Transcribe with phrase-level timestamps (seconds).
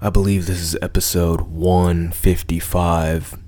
[0.00, 3.38] I believe this is episode 155.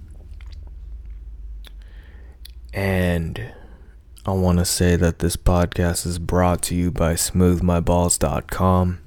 [2.73, 3.53] And
[4.25, 9.01] I want to say that this podcast is brought to you by smoothmyballs.com.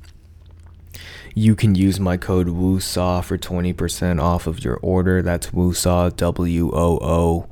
[1.33, 5.21] You can use my code WOOSAH for 20% off of your order.
[5.21, 7.47] That's WOOSAH, W O O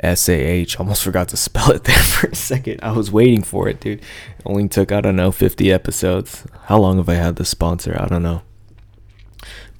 [0.00, 0.80] S A H.
[0.80, 2.80] Almost forgot to spell it there for a second.
[2.82, 4.00] I was waiting for it, dude.
[4.00, 4.06] It
[4.44, 6.44] only took, I don't know, 50 episodes.
[6.64, 7.96] How long have I had this sponsor?
[7.98, 8.42] I don't know.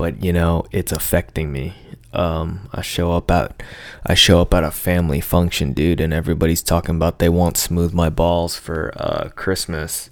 [0.01, 1.75] But, you know, it's affecting me.
[2.15, 3.63] Um, I show up at
[4.07, 7.93] I show up at a family function, dude, and everybody's talking about they want smooth
[7.93, 10.09] my balls for uh, Christmas.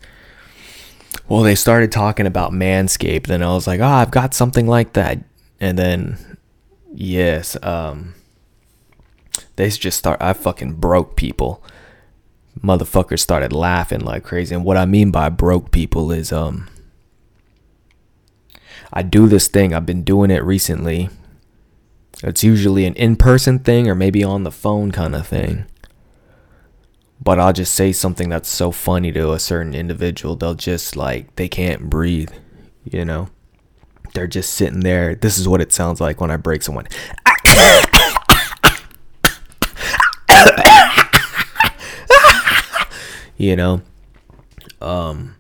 [1.27, 4.93] Well, they started talking about Manscaped, and I was like, oh, I've got something like
[4.93, 5.21] that.
[5.59, 6.37] And then,
[6.93, 8.15] yes, um,
[9.57, 10.21] they just start.
[10.21, 11.65] I fucking broke people.
[12.61, 14.55] Motherfuckers started laughing like crazy.
[14.55, 16.69] And what I mean by broke people is, um,
[18.93, 19.75] I do this thing.
[19.75, 21.11] I've been doing it recently.
[22.23, 25.67] It's usually an in person thing or maybe on the phone kind of thing.
[27.23, 30.37] But I'll just say something that's so funny to a certain individual.
[30.37, 32.31] They'll just like, they can't breathe,
[32.85, 33.29] you know?
[34.15, 35.15] They're just sitting there.
[35.15, 36.87] This is what it sounds like when I break someone.
[43.37, 43.83] you know?
[44.81, 45.35] Um,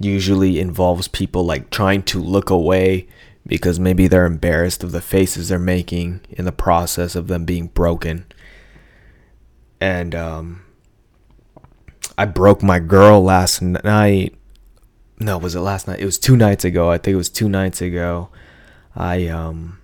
[0.00, 3.06] usually involves people like trying to look away
[3.46, 7.68] because maybe they're embarrassed of the faces they're making in the process of them being
[7.68, 8.24] broken.
[9.80, 10.64] And um,
[12.16, 14.34] I broke my girl last night.
[15.20, 16.00] No, was it last night?
[16.00, 16.90] It was two nights ago.
[16.90, 18.30] I think it was two nights ago.
[18.96, 19.78] I um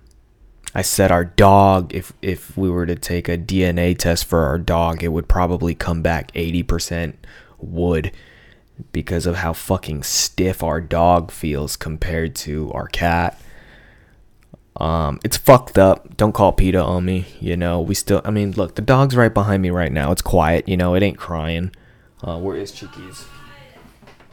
[0.73, 4.57] I said our dog if if we were to take a DNA test for our
[4.57, 7.15] dog, it would probably come back 80%
[7.59, 8.11] wood
[8.91, 13.39] because of how fucking stiff our dog feels compared to our cat.
[14.77, 16.17] Um, it's fucked up.
[16.17, 17.25] Don't call PETA on me.
[17.39, 18.21] You know, we still.
[18.25, 20.11] I mean, look, the dog's right behind me right now.
[20.11, 20.67] It's quiet.
[20.67, 21.71] You know, it ain't crying.
[22.23, 23.25] Uh, where is Chiquis?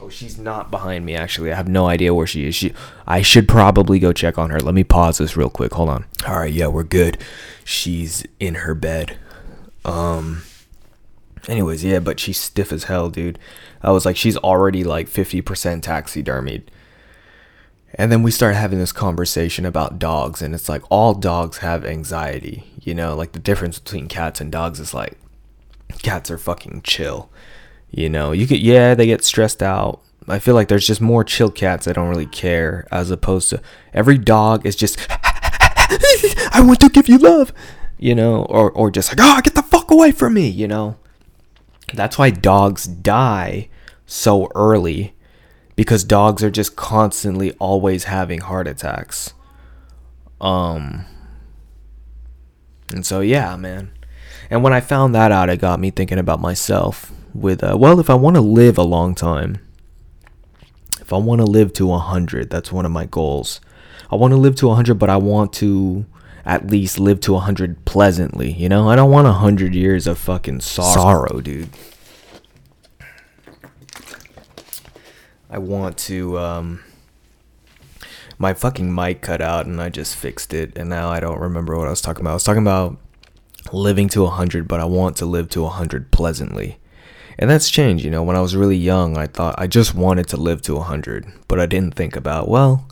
[0.01, 1.13] Oh, she's not behind me.
[1.13, 2.55] Actually, I have no idea where she is.
[2.55, 2.73] She.
[3.05, 4.59] I should probably go check on her.
[4.59, 5.73] Let me pause this real quick.
[5.73, 6.05] Hold on.
[6.25, 6.53] All right.
[6.53, 7.17] Yeah, we're good.
[7.65, 9.17] She's in her bed.
[9.83, 10.43] Um.
[11.47, 13.39] Anyways, yeah, but she's stiff as hell, dude.
[13.81, 15.43] I was like, she's already like 50%
[15.81, 16.63] taxidermied.
[17.95, 21.85] And then we start having this conversation about dogs, and it's like all dogs have
[21.85, 22.71] anxiety.
[22.81, 25.17] You know, like the difference between cats and dogs is like
[26.03, 27.31] cats are fucking chill.
[27.89, 30.01] You know, you get yeah, they get stressed out.
[30.27, 33.61] I feel like there's just more chill cats that don't really care, as opposed to
[33.93, 37.51] every dog is just I want to give you love,
[37.97, 40.97] you know, or or just like oh get the fuck away from me, you know.
[41.93, 43.69] That's why dogs die
[44.05, 45.13] so early
[45.75, 49.33] because dogs are just constantly always having heart attacks.
[50.41, 51.05] Um
[52.93, 53.91] and so yeah, man.
[54.49, 57.99] And when I found that out, it got me thinking about myself with uh, well,
[57.99, 59.59] if I want to live a long time,
[60.99, 63.61] if I want to live to 100, that's one of my goals.
[64.11, 66.05] I want to live to 100, but I want to
[66.49, 68.89] at least live to 100 pleasantly, you know?
[68.89, 71.69] I don't want 100 years of fucking sorrow, sorrow dude.
[75.47, 76.83] I want to um
[78.39, 81.77] my fucking mic cut out and I just fixed it and now I don't remember
[81.77, 82.31] what I was talking about.
[82.31, 82.97] I was talking about
[83.71, 86.79] living to 100, but I want to live to 100 pleasantly.
[87.37, 88.23] And that's changed, you know.
[88.23, 91.59] When I was really young, I thought I just wanted to live to 100, but
[91.59, 92.87] I didn't think about, well,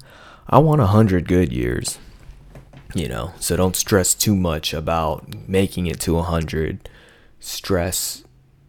[0.48, 1.98] I want 100 good years.
[2.96, 6.90] You know, so don't stress too much about making it to 100.
[7.40, 8.24] Stress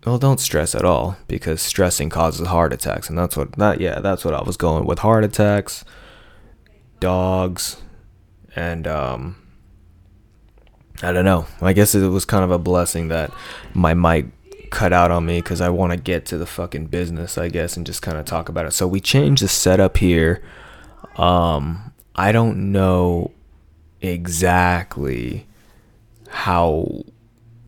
[0.06, 4.00] well don't stress at all because stressing causes heart attacks and that's what that yeah
[4.00, 5.84] that's what i was going with heart attacks
[7.00, 7.82] dogs
[8.56, 9.36] and um
[11.02, 11.46] i don't know.
[11.60, 13.32] I guess it was kind of a blessing that
[13.74, 14.26] my mic
[14.70, 17.76] cut out on me because i want to get to the fucking business i guess
[17.76, 18.72] and just kind of talk about it.
[18.72, 20.42] So we changed the setup here.
[21.16, 23.30] Um i don't know
[24.00, 25.46] exactly
[26.28, 27.04] how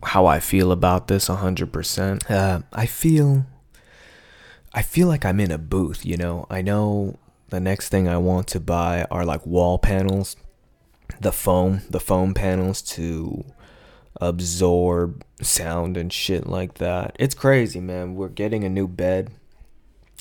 [0.03, 2.29] how I feel about this 100%.
[2.29, 3.45] Uh, I feel
[4.73, 6.47] I feel like I'm in a booth, you know.
[6.49, 7.19] I know
[7.49, 10.35] the next thing I want to buy are like wall panels,
[11.19, 13.43] the foam, the foam panels to
[14.19, 17.15] absorb sound and shit like that.
[17.19, 18.15] It's crazy, man.
[18.15, 19.31] We're getting a new bed.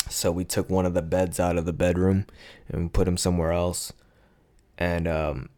[0.09, 2.27] So we took one of the beds out of the bedroom
[2.69, 3.93] and put him somewhere else.
[4.77, 5.49] And um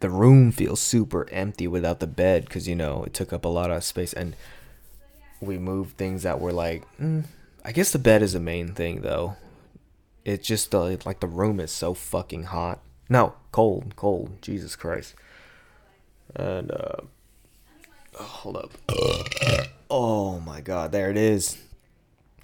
[0.00, 3.48] the room feels super empty without the bed because you know it took up a
[3.48, 4.36] lot of space and
[5.40, 7.24] we moved things that were like mm,
[7.64, 9.36] i guess the bed is the main thing though
[10.24, 14.42] it's just the, like the room is so fucking hot No, cold, cold.
[14.42, 15.14] Jesus Christ.
[16.36, 17.00] And uh,
[18.20, 18.72] oh, hold up.
[19.90, 21.56] oh my God, there it is.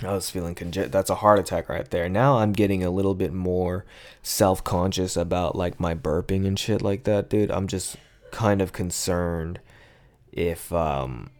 [0.02, 2.08] I was feeling conge- that's a heart attack right there.
[2.08, 3.84] Now I'm getting a little bit more
[4.22, 7.50] self-conscious about like my burping and shit like that, dude.
[7.50, 7.96] I'm just
[8.32, 9.60] kind of concerned
[10.32, 11.30] if um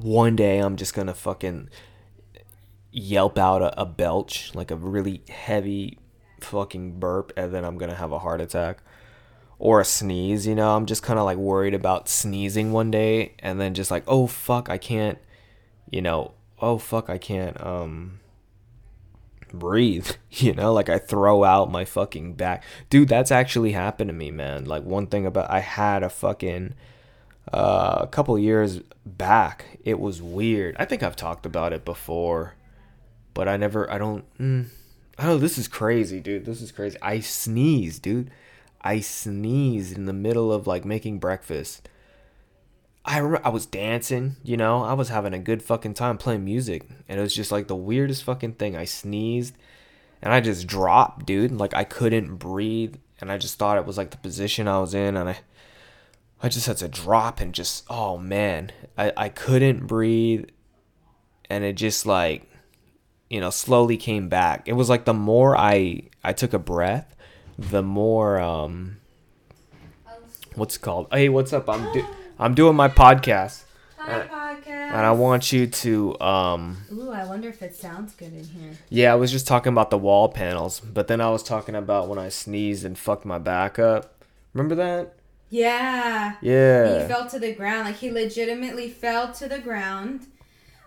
[0.00, 1.68] one day I'm just to fucking
[2.92, 5.98] yelp out a, a belch, like a really heavy
[6.40, 8.78] fucking burp and then I'm to have a heart attack
[9.58, 10.76] or a sneeze, you know.
[10.76, 14.26] I'm just kind of like worried about sneezing one day and then just like, "Oh
[14.26, 15.18] fuck, I can't,
[15.90, 18.20] you know, oh fuck, I can't um
[19.52, 22.64] breathe, you know, like I throw out my fucking back.
[22.90, 24.64] Dude, that's actually happened to me, man.
[24.64, 26.74] Like one thing about I had a fucking
[27.52, 30.76] uh, a couple years back, it was weird.
[30.78, 32.54] I think I've talked about it before,
[33.34, 34.66] but I never I don't mm,
[35.18, 36.44] Oh, this is crazy, dude.
[36.44, 36.98] This is crazy.
[37.00, 38.30] I sneezed, dude.
[38.82, 41.88] I sneezed in the middle of like making breakfast.
[43.08, 46.44] I remember I was dancing, you know, I was having a good fucking time playing
[46.44, 48.76] music, and it was just like the weirdest fucking thing.
[48.76, 49.54] I sneezed,
[50.20, 51.52] and I just dropped, dude.
[51.52, 54.92] Like I couldn't breathe, and I just thought it was like the position I was
[54.92, 55.38] in, and I,
[56.42, 60.48] I just had to drop and just, oh man, I I couldn't breathe,
[61.48, 62.50] and it just like,
[63.30, 64.66] you know, slowly came back.
[64.66, 67.14] It was like the more I I took a breath,
[67.56, 68.96] the more um,
[70.56, 71.06] what's called?
[71.12, 71.68] Hey, what's up?
[71.70, 72.04] I'm do-
[72.38, 73.62] I'm doing my podcast.
[73.98, 74.66] Hi, And- podcast.
[74.92, 78.72] And I want you to um Ooh, I wonder if it sounds good in here.
[78.88, 82.08] yeah, I was just talking about the wall panels, but then I was talking about
[82.08, 84.22] when I sneezed and fucked my back up.
[84.54, 85.14] Remember that?
[85.50, 86.34] Yeah.
[86.40, 87.02] Yeah.
[87.02, 87.86] He fell to the ground.
[87.86, 90.26] Like he legitimately fell to the ground.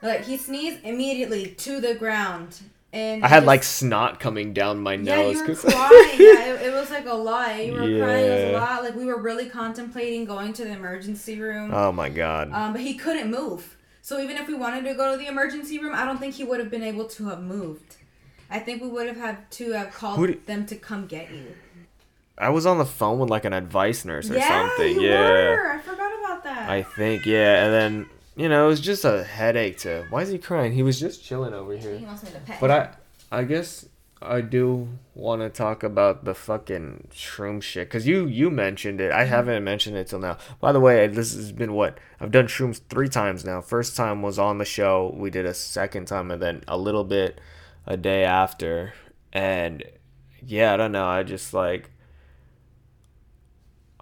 [0.02, 2.62] Like he sneezed immediately to the ground.
[2.92, 5.36] And I had like snot coming down my yeah, nose.
[5.36, 6.10] you were crying.
[6.18, 7.64] yeah, it, it was like a lot.
[7.64, 8.26] You were crying.
[8.26, 8.84] It was a lot.
[8.84, 11.72] Like we were really contemplating going to the emergency room.
[11.74, 12.52] oh my god.
[12.52, 13.78] Um, but he couldn't move.
[14.02, 16.44] So even if we wanted to go to the emergency room, I don't think he
[16.44, 17.98] would have been able to have moved.
[18.50, 21.56] I think we would have had to have called them to come get you.
[22.40, 25.00] I was on the phone with like an advice nurse or yeah, something.
[25.00, 25.50] yeah.
[25.50, 25.72] were.
[25.74, 26.70] I forgot about that.
[26.70, 28.10] I think yeah, and then
[28.40, 30.72] you know, it was just a headache to Why is he crying?
[30.74, 31.98] He was just chilling over here.
[31.98, 32.72] he wants me to pet But.
[32.72, 32.90] I,
[33.32, 33.86] I guess
[34.22, 39.12] I do want to talk about the fucking shroom shit because you you mentioned it.
[39.12, 39.30] I Mm-hmm.
[39.30, 40.38] haven't mentioned it till now.
[40.60, 43.62] By the way, this has been what I've done shrooms three times now.
[43.62, 45.14] First time was on the show.
[45.16, 47.40] We did a second time, and then a little bit
[47.86, 48.94] a day after.
[49.32, 49.84] And
[50.46, 51.06] yeah, I don't know.
[51.08, 51.92] I just like.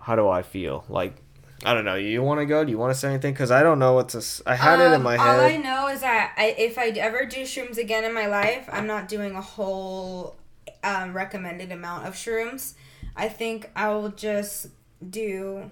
[0.02, 0.86] How do I feel?
[0.88, 1.22] Like,
[1.66, 1.96] I don't know.
[1.96, 2.64] You want to go?
[2.64, 3.34] Do you want to say anything?
[3.34, 4.20] Because I don't know what to.
[4.20, 6.90] s- I had it in Um, my All I know is that I, if I
[6.90, 10.36] ever do shrooms again in my life, I'm not doing a whole
[10.84, 12.74] um, recommended amount of shrooms.
[13.16, 14.68] I think I will just
[15.10, 15.72] do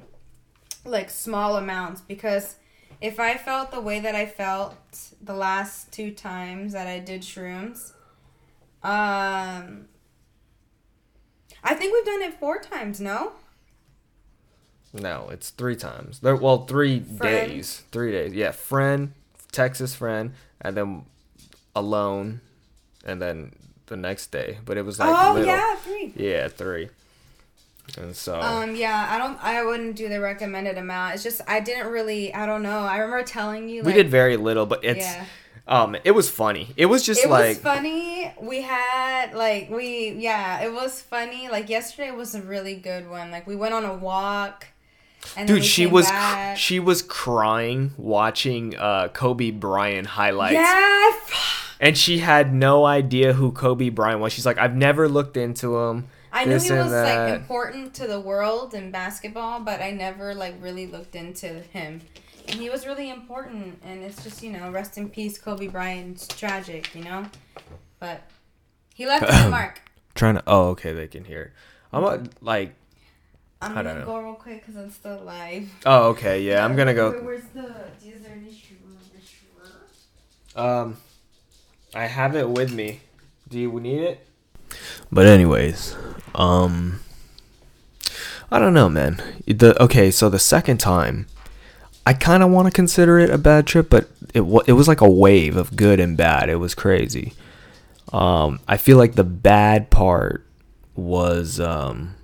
[0.85, 2.55] like small amounts because
[3.01, 4.75] if I felt the way that I felt
[5.21, 7.91] the last two times that I did shrooms,
[8.83, 9.85] um,
[11.63, 12.99] I think we've done it four times.
[12.99, 13.33] No.
[14.97, 16.19] No, it's three times.
[16.19, 17.19] There, well, three Friend.
[17.51, 17.83] days.
[17.91, 18.33] Three days.
[18.33, 19.13] Yeah, friend,
[19.51, 20.31] Texas friend,
[20.61, 21.03] and then
[21.75, 22.39] alone,
[23.05, 23.51] and then
[23.87, 24.59] the next day.
[24.65, 25.47] But it was like oh little.
[25.47, 26.13] yeah, three.
[26.15, 26.89] Yeah, three.
[27.99, 31.13] And so Um, yeah, I don't, I wouldn't do the recommended amount.
[31.15, 32.79] It's just, I didn't really, I don't know.
[32.79, 35.25] I remember telling you, we did very little, but it's Yeah.
[35.67, 36.73] um, it was funny.
[36.77, 38.33] It was just it like was funny.
[38.41, 41.47] We had, like, we, yeah, it was funny.
[41.47, 43.29] Like, yesterday was a really good one.
[43.29, 44.67] Like, we went on a walk.
[45.37, 46.57] And dude, she was back.
[46.57, 50.53] she was crying watching uh Kobe Bryant highlights.
[50.53, 51.11] Yeah,
[51.79, 54.33] And she had no idea who Kobe Bryant was.
[54.33, 56.07] She's like, I've never looked into him.
[56.31, 57.29] I knew he was, that.
[57.29, 62.01] like, important to the world in basketball, but I never, like, really looked into him.
[62.47, 63.79] And he was really important.
[63.85, 66.15] And it's just, you know, rest in peace, Kobe Bryant.
[66.15, 67.25] It's tragic, you know?
[67.99, 68.29] But
[68.93, 69.81] he left his mark.
[70.13, 70.43] Trying to.
[70.45, 71.53] Oh, okay, they can hear.
[71.93, 72.73] I'm like.
[73.61, 74.05] I'm I gonna know.
[74.05, 75.69] go real quick because I'm still live.
[75.85, 76.63] Oh, okay, yeah.
[76.63, 77.23] I'm gonna Where- go.
[77.23, 77.61] Where's the?
[78.03, 78.75] Do is there any shoe?
[80.55, 80.97] Um,
[81.93, 83.01] I have it with me.
[83.49, 84.25] Do you need it?
[85.11, 85.95] But anyways,
[86.33, 86.99] um,
[88.51, 89.21] I don't know, man.
[89.45, 91.27] The okay, so the second time,
[92.05, 94.87] I kind of want to consider it a bad trip, but it wa- it was
[94.87, 96.49] like a wave of good and bad.
[96.49, 97.33] It was crazy.
[98.13, 100.45] Um, I feel like the bad part
[100.95, 102.15] was um,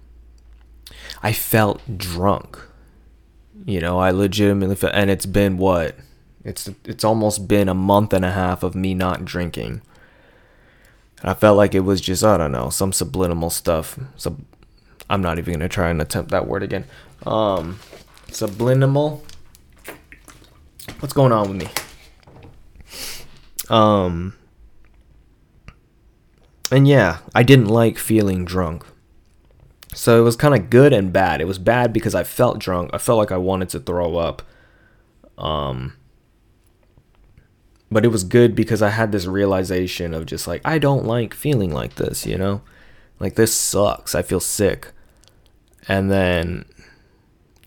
[1.24, 2.60] I felt drunk.
[3.66, 5.96] You know, I legitimately felt, and it's been what?
[6.44, 9.82] It's it's almost been a month and a half of me not drinking.
[11.24, 14.00] I felt like it was just I don't know some subliminal stuff.
[14.16, 14.38] So
[15.10, 16.86] I'm not even gonna try and attempt that word again.
[17.26, 17.80] Um,
[18.32, 19.24] subliminal.
[21.00, 21.68] What's going on with me?
[23.70, 24.36] Um,
[26.72, 28.86] and yeah, I didn't like feeling drunk.
[29.94, 31.42] So it was kind of good and bad.
[31.42, 32.92] It was bad because I felt drunk.
[32.94, 34.42] I felt like I wanted to throw up.
[35.38, 35.98] Um,
[37.92, 41.34] but it was good because I had this realization of just like I don't like
[41.34, 42.62] feeling like this, you know?
[43.20, 44.16] Like this sucks.
[44.16, 44.92] I feel sick.
[45.88, 46.66] And then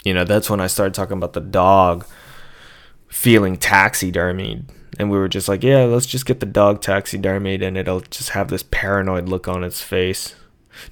[0.04, 2.06] you know, that's when I started talking about the dog
[3.08, 7.76] feeling taxidermied and we were just like, yeah, let's just get the dog taxidermied and
[7.76, 10.34] it'll just have this paranoid look on its face.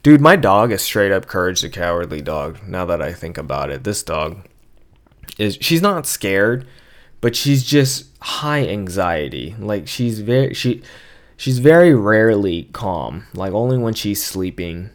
[0.02, 2.66] Dude, my dog is straight up Courage the Cowardly Dog.
[2.66, 4.46] Now that I think about it, this dog
[5.38, 6.66] is she's not scared,
[7.20, 9.54] but she's just high anxiety.
[9.58, 10.82] Like she's very she
[11.36, 13.26] she's very rarely calm.
[13.34, 14.90] Like only when she's sleeping.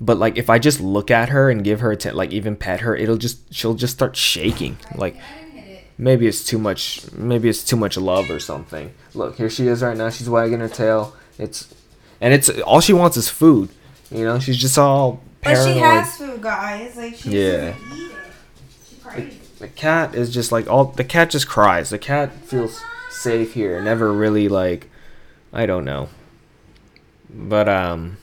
[0.00, 2.56] But like if I just look at her and give her a t- like even
[2.56, 4.78] pet her, it'll just she'll just start shaking.
[4.96, 5.16] Like
[5.96, 8.92] maybe it's too much maybe it's too much love or something.
[9.14, 10.10] Look, here she is right now.
[10.10, 11.14] She's wagging her tail.
[11.38, 11.72] It's
[12.24, 13.68] and it's all she wants is food.
[14.10, 15.66] You know, she's just all paranoid.
[15.66, 16.96] But she has food, guys.
[16.96, 17.74] Like she yeah.
[19.14, 21.90] The, the cat is just like all the cat just cries.
[21.90, 23.82] The cat feels safe here.
[23.82, 24.88] Never really like
[25.52, 26.08] I don't know.
[27.28, 28.16] But um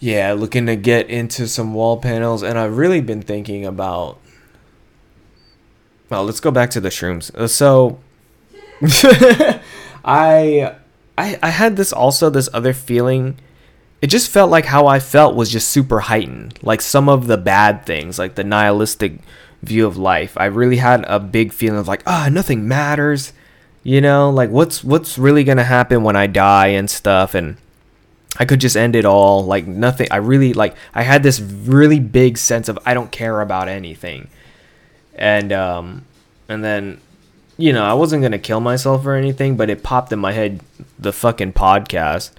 [0.00, 4.18] yeah, looking to get into some wall panels and I've really been thinking about
[6.08, 7.32] well, let's go back to the shrooms.
[7.36, 8.00] Uh, so
[10.04, 10.74] I
[11.20, 13.36] I I had this also this other feeling
[14.02, 16.58] it just felt like how I felt was just super heightened.
[16.62, 19.18] Like some of the bad things, like the nihilistic
[19.62, 20.38] view of life.
[20.38, 23.34] I really had a big feeling of like, ah, oh, nothing matters.
[23.82, 27.56] You know, like what's what's really gonna happen when I die and stuff and
[28.38, 29.44] I could just end it all.
[29.44, 33.40] Like nothing I really like I had this really big sense of I don't care
[33.40, 34.28] about anything.
[35.14, 36.06] And um
[36.48, 37.00] and then
[37.60, 40.60] you know, I wasn't gonna kill myself or anything, but it popped in my head
[40.98, 42.32] the fucking podcast.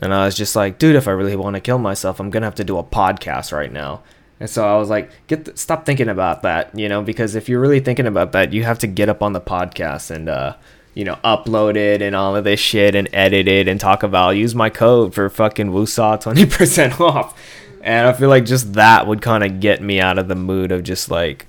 [0.00, 2.46] And I was just like, dude, if I really want to kill myself, I'm gonna
[2.46, 4.02] have to do a podcast right now.
[4.40, 7.60] And so I was like, get stop thinking about that, you know, because if you're
[7.60, 10.56] really thinking about that, you have to get up on the podcast and uh,
[10.94, 14.30] you know, upload it and all of this shit and edit it and talk about
[14.30, 17.38] use my code for fucking Woosah 20% off.
[17.82, 20.72] And I feel like just that would kind of get me out of the mood
[20.72, 21.46] of just like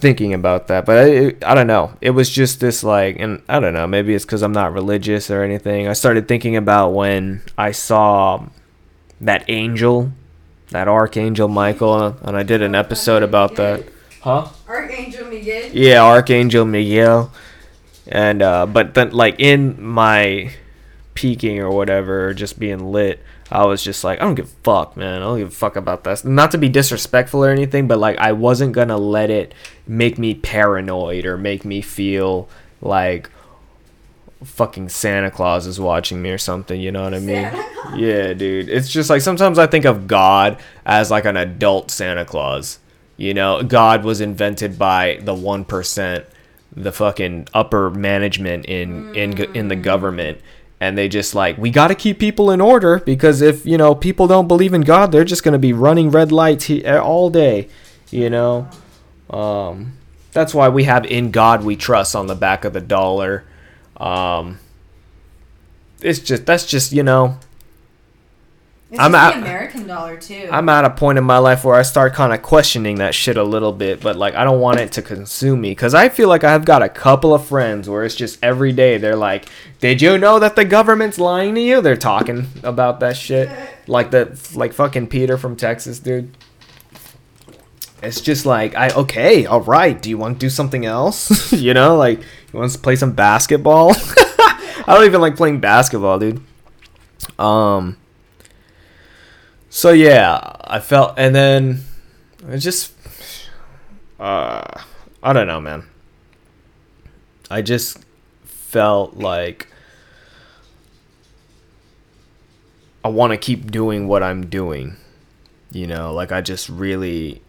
[0.00, 1.92] thinking about that, but I, I don't know.
[2.00, 3.86] It was just this like, and I don't know.
[3.86, 5.86] Maybe it's because I'm not religious or anything.
[5.88, 8.44] I started thinking about when I saw
[9.20, 10.12] that angel,
[10.70, 13.84] that archangel Michael, and I did an episode about that.
[14.20, 14.48] Huh?
[14.68, 15.70] Archangel Miguel.
[15.72, 17.32] Yeah, Archangel Miguel,
[18.06, 20.52] and uh, but then like in my
[21.14, 23.20] peaking or whatever, just being lit.
[23.50, 25.16] I was just like, I don't give a fuck, man.
[25.16, 26.24] I don't give a fuck about this.
[26.24, 29.54] Not to be disrespectful or anything, but like, I wasn't gonna let it
[29.86, 32.48] make me paranoid or make me feel
[32.80, 33.28] like
[34.44, 36.80] fucking Santa Claus is watching me or something.
[36.80, 37.50] You know what I mean?
[37.96, 38.68] Yeah, dude.
[38.68, 42.78] It's just like sometimes I think of God as like an adult Santa Claus.
[43.16, 46.24] You know, God was invented by the one percent,
[46.74, 49.82] the fucking upper management in in in the mm.
[49.82, 50.40] government
[50.80, 53.94] and they just like we got to keep people in order because if you know
[53.94, 57.30] people don't believe in god they're just going to be running red lights he- all
[57.30, 57.68] day
[58.10, 58.68] you know?
[59.28, 59.92] Um,
[60.32, 63.44] that's why we have in god we trust on the back of the dollar.
[63.96, 64.58] Um,
[66.00, 67.38] it's just that's just you know
[68.90, 70.48] it's I'm at American dollar too.
[70.50, 73.36] I'm at a point in my life where I start kind of questioning that shit
[73.36, 76.28] a little bit, but like I don't want it to consume me because I feel
[76.28, 80.02] like I've got a couple of friends where it's just every day they're like, "Did
[80.02, 83.48] you know that the government's lying to you?" They're talking about that shit,
[83.86, 86.36] like that, like fucking Peter from Texas, dude.
[88.02, 90.00] It's just like I okay, all right.
[90.02, 91.52] Do you want to do something else?
[91.52, 93.92] you know, like you want to play some basketball?
[93.96, 96.42] I don't even like playing basketball, dude.
[97.38, 97.96] Um
[99.70, 101.80] so yeah, I felt, and then
[102.48, 102.92] it just,
[104.18, 104.82] uh,
[105.22, 105.86] I don't know, man.
[107.50, 107.98] I just
[108.44, 109.68] felt like
[113.04, 114.96] I want to keep doing what I'm doing.
[115.72, 117.40] You know, like I just really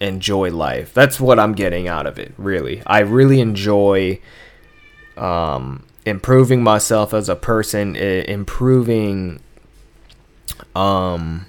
[0.00, 0.94] enjoy life.
[0.94, 2.82] That's what I'm getting out of it, really.
[2.86, 4.18] I really enjoy
[5.16, 9.40] um, improving myself as a person, improving
[10.74, 11.46] um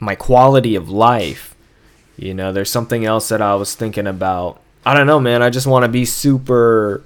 [0.00, 1.54] my quality of life.
[2.16, 4.60] You know, there's something else that I was thinking about.
[4.86, 5.42] I don't know, man.
[5.42, 7.02] I just want to be super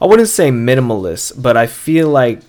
[0.00, 2.40] I wouldn't say minimalist, but I feel like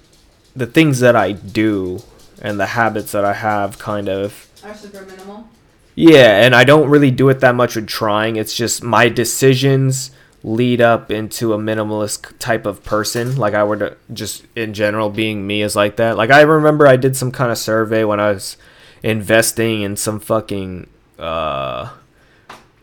[0.56, 2.02] the things that I do
[2.42, 5.48] and the habits that I have kind of Are super minimal.
[5.96, 8.36] yeah, and I don't really do it that much with trying.
[8.36, 10.12] It's just my decisions
[10.46, 13.36] lead up into a minimalist type of person.
[13.36, 16.18] Like I would just in general being me is like that.
[16.18, 18.56] Like I remember I did some kind of survey when I was
[19.02, 20.88] investing in some fucking
[21.18, 21.92] uh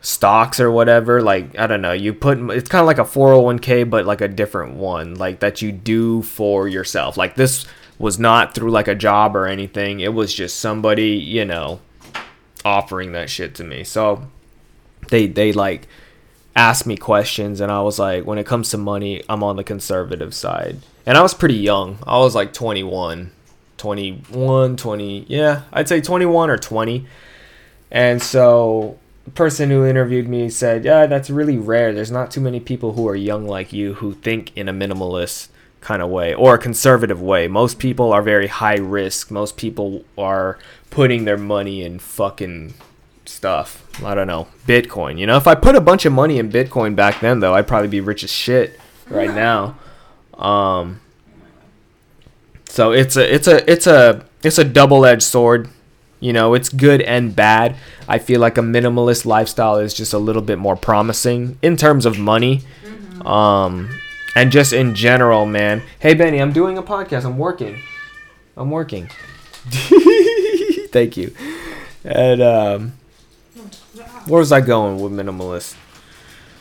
[0.01, 1.23] stocks or whatever.
[1.23, 1.93] Like i don't know.
[1.93, 5.63] You put it's kind of like a 401k but like a different one like that
[5.63, 7.17] you do for yourself.
[7.17, 7.65] Like this
[7.97, 10.01] was not through like a job or anything.
[10.01, 11.81] It was just somebody you know
[12.65, 13.85] offering that shit to me.
[13.85, 14.29] So
[15.11, 15.87] they they like
[16.55, 19.65] asked me questions and i was like when it comes to money i'm on the
[19.65, 23.31] conservative side and i was pretty young i was like 21
[23.79, 27.07] 21 20 yeah i'd say 21 or 20
[27.91, 31.93] and so the person who interviewed me said, "Yeah, that's really rare.
[31.93, 35.49] There's not too many people who are young like you who think in a minimalist
[35.81, 37.49] kind of way or a conservative way.
[37.49, 39.31] Most people are very high risk.
[39.31, 40.59] Most people are
[40.91, 42.75] putting their money in fucking
[43.33, 43.87] stuff.
[44.03, 45.19] I don't know, Bitcoin.
[45.19, 47.67] You know, if I put a bunch of money in Bitcoin back then though, I'd
[47.67, 49.77] probably be rich as shit right now.
[50.35, 51.01] Um
[52.67, 55.69] so it's a it's a it's a it's a double-edged sword.
[56.21, 57.77] You know, it's good and bad.
[58.09, 62.07] I feel like a minimalist lifestyle is just a little bit more promising in terms
[62.07, 62.63] of money.
[63.25, 63.91] Um,
[64.35, 65.83] and just in general, man.
[65.99, 67.25] Hey, Benny, I'm doing a podcast.
[67.25, 67.81] I'm working.
[68.57, 69.09] I'm working.
[70.91, 71.35] Thank you.
[72.05, 72.93] And, um,
[74.27, 75.77] where was I going with minimalist?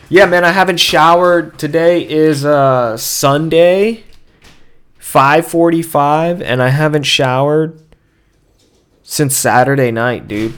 [0.10, 1.58] Yeah, man, I haven't showered.
[1.58, 4.04] Today is uh, Sunday,
[5.00, 7.82] 5:45, and I haven't showered
[9.04, 10.56] since Saturday night, dude.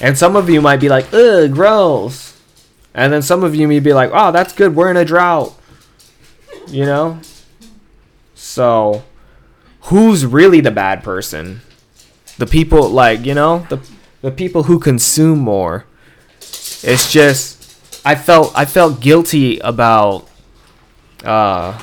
[0.00, 2.40] And some of you might be like, ugh, gross.
[2.94, 4.74] And then some of you may be like, oh, that's good.
[4.74, 5.56] We're in a drought.
[6.66, 7.20] You know?
[8.34, 9.04] So,
[9.82, 11.60] who's really the bad person?
[12.38, 13.80] The people, like, you know, the,
[14.22, 15.84] the people who consume more.
[16.40, 20.28] It's just, I felt, I felt guilty about,
[21.24, 21.78] uh,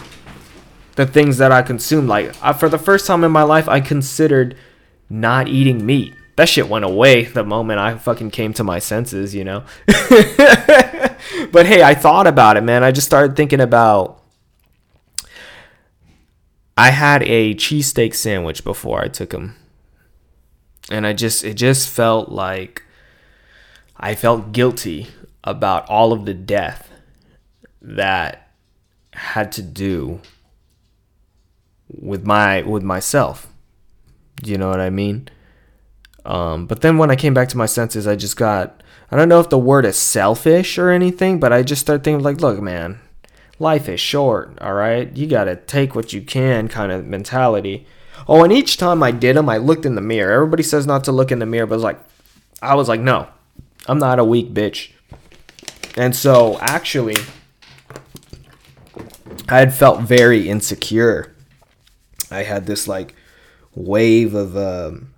[0.95, 2.07] the things that I consume.
[2.07, 4.57] Like, I, for the first time in my life, I considered
[5.09, 6.13] not eating meat.
[6.35, 9.63] That shit went away the moment I fucking came to my senses, you know?
[9.87, 12.83] but hey, I thought about it, man.
[12.83, 14.21] I just started thinking about.
[16.77, 19.55] I had a cheesesteak sandwich before I took them.
[20.89, 22.83] And I just, it just felt like
[23.97, 25.07] I felt guilty
[25.43, 26.89] about all of the death
[27.81, 28.51] that
[29.13, 30.21] had to do
[31.89, 33.47] with my with myself.
[34.41, 35.27] Do you know what I mean?
[36.25, 39.29] Um, but then when I came back to my senses, I just got I don't
[39.29, 42.61] know if the word is selfish or anything, but I just started thinking like, look,
[42.61, 42.99] man,
[43.57, 45.15] life is short, all right?
[45.17, 47.87] You got to take what you can kind of mentality.
[48.27, 50.31] Oh, and each time I did them, I looked in the mirror.
[50.31, 51.99] Everybody says not to look in the mirror, but it's like
[52.61, 53.27] I was like, no.
[53.87, 54.91] I'm not a weak bitch.
[55.97, 57.15] And so actually
[59.47, 61.35] I had felt very insecure.
[62.29, 63.15] I had this like
[63.73, 65.13] wave of um,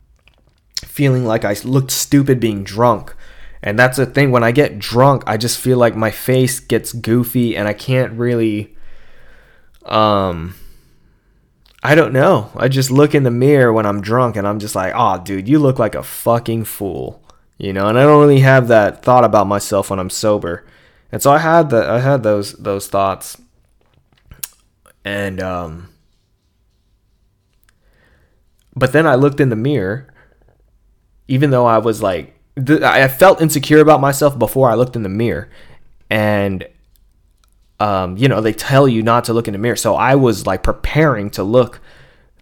[0.77, 3.13] feeling like I looked stupid being drunk.
[3.61, 6.93] And that's the thing when I get drunk, I just feel like my face gets
[6.93, 8.75] goofy and I can't really
[9.85, 10.55] um
[11.83, 12.51] I don't know.
[12.55, 15.47] I just look in the mirror when I'm drunk and I'm just like, "Oh, dude,
[15.49, 17.23] you look like a fucking fool."
[17.57, 20.65] You know, and I don't really have that thought about myself when I'm sober.
[21.11, 23.39] And so I had the I had those those thoughts.
[25.03, 25.89] And um
[28.75, 30.07] but then I looked in the mirror
[31.27, 35.03] even though I was like th- I felt insecure about myself before I looked in
[35.03, 35.49] the mirror
[36.09, 36.67] and
[37.81, 39.75] um, you know, they tell you not to look in the mirror.
[39.75, 41.81] So I was like preparing to look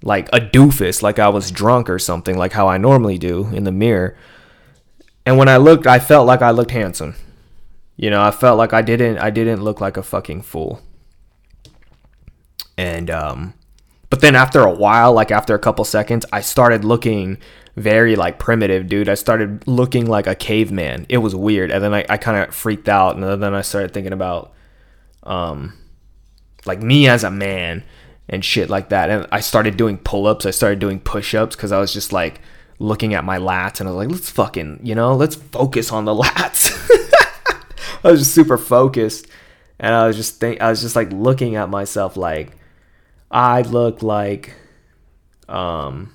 [0.04, 3.64] like a doofus, like I was drunk or something, like how I normally do in
[3.64, 4.18] the mirror.
[5.26, 7.16] And when I looked, I felt like I looked handsome.
[7.96, 10.82] You know, I felt like I didn't I didn't look like a fucking fool.
[12.78, 13.54] And um
[14.10, 17.38] but then after a while, like after a couple seconds, I started looking
[17.78, 19.08] very like primitive, dude.
[19.08, 21.06] I started looking like a caveman.
[21.08, 21.72] It was weird.
[21.72, 23.16] And then I, I kind of freaked out.
[23.16, 24.54] And then I started thinking about
[25.24, 25.74] um
[26.66, 27.84] like me as a man
[28.28, 29.10] and shit like that.
[29.10, 30.46] And I started doing pull ups.
[30.46, 32.42] I started doing push ups because I was just like
[32.78, 36.06] looking at my lats and I was like, let's fucking, you know, let's focus on
[36.06, 36.76] the lats.
[38.04, 39.28] I was just super focused.
[39.80, 42.52] And I was just think I was just like looking at myself like
[43.32, 44.56] I look like
[45.48, 46.14] um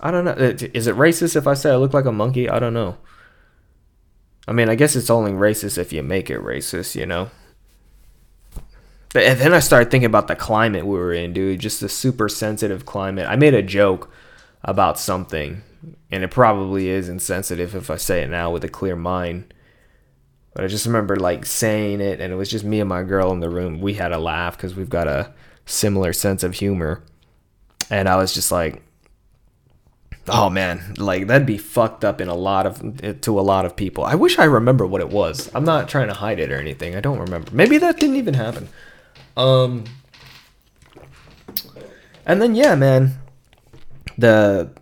[0.00, 0.34] I don't know.
[0.36, 2.48] Is it racist if I say I look like a monkey?
[2.48, 2.98] I don't know.
[4.48, 7.30] I mean, I guess it's only racist if you make it racist, you know.
[9.12, 11.60] but and then I started thinking about the climate we were in, dude.
[11.60, 13.26] Just the super sensitive climate.
[13.28, 14.10] I made a joke
[14.62, 15.62] about something,
[16.10, 19.52] and it probably is insensitive if I say it now with a clear mind.
[20.54, 23.32] But I just remember like saying it, and it was just me and my girl
[23.32, 23.80] in the room.
[23.80, 25.32] We had a laugh because we've got a
[25.66, 27.02] similar sense of humor.
[27.90, 28.82] And I was just like,
[30.28, 33.76] oh man, like that'd be fucked up in a lot of to a lot of
[33.76, 34.04] people.
[34.04, 35.50] I wish I remember what it was.
[35.54, 36.96] I'm not trying to hide it or anything.
[36.96, 37.50] I don't remember.
[37.52, 38.68] Maybe that didn't even happen.
[39.36, 39.84] Um
[42.24, 43.18] and then yeah, man,
[44.18, 44.72] the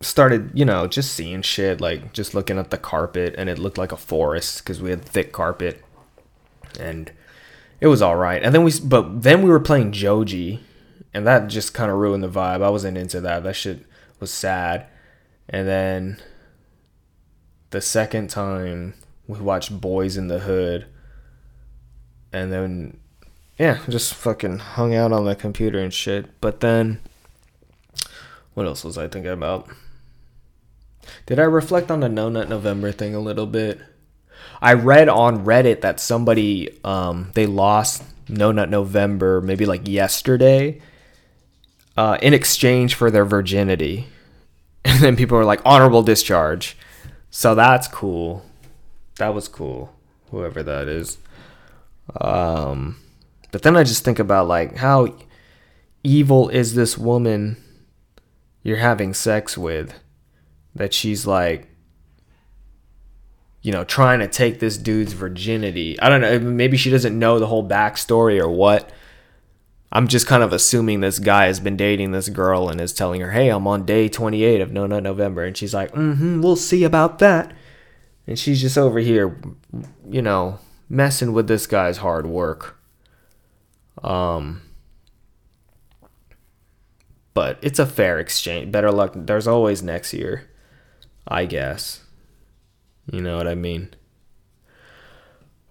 [0.00, 3.78] started, you know, just seeing shit, like just looking at the carpet, and it looked
[3.78, 5.84] like a forest because we had thick carpet,
[6.78, 7.12] and
[7.80, 8.42] it was all right.
[8.42, 10.60] And then we, but then we were playing Joji,
[11.12, 12.62] and that just kind of ruined the vibe.
[12.62, 13.42] I wasn't into that.
[13.42, 13.86] That shit
[14.20, 14.86] was sad.
[15.48, 16.18] And then
[17.70, 18.94] the second time
[19.26, 20.86] we watched Boys in the Hood,
[22.32, 22.98] and then
[23.58, 26.40] yeah, just fucking hung out on the computer and shit.
[26.40, 27.00] But then,
[28.54, 29.68] what else was I thinking about?
[31.26, 33.80] Did I reflect on the No Nut November thing a little bit?
[34.60, 40.80] I read on Reddit that somebody um, they lost No Nut November maybe like yesterday
[41.96, 44.06] uh, in exchange for their virginity,
[44.84, 46.76] and then people were like honorable discharge.
[47.30, 48.44] So that's cool.
[49.18, 49.92] That was cool.
[50.30, 51.18] Whoever that is.
[52.20, 52.98] Um,
[53.50, 55.14] but then I just think about like how
[56.04, 57.56] evil is this woman
[58.62, 59.94] you're having sex with?
[60.76, 61.68] that she's like
[63.62, 67.38] you know trying to take this dude's virginity i don't know maybe she doesn't know
[67.38, 68.90] the whole backstory or what
[69.96, 73.20] i'm just kind of assuming this guy has been dating this girl and is telling
[73.20, 76.56] her hey i'm on day 28 of no nut november and she's like mm-hmm we'll
[76.56, 77.52] see about that
[78.26, 79.40] and she's just over here
[80.08, 82.78] you know messing with this guy's hard work
[84.02, 84.62] um
[87.34, 90.48] but it's a fair exchange better luck there's always next year
[91.28, 92.04] I guess.
[93.10, 93.90] You know what I mean?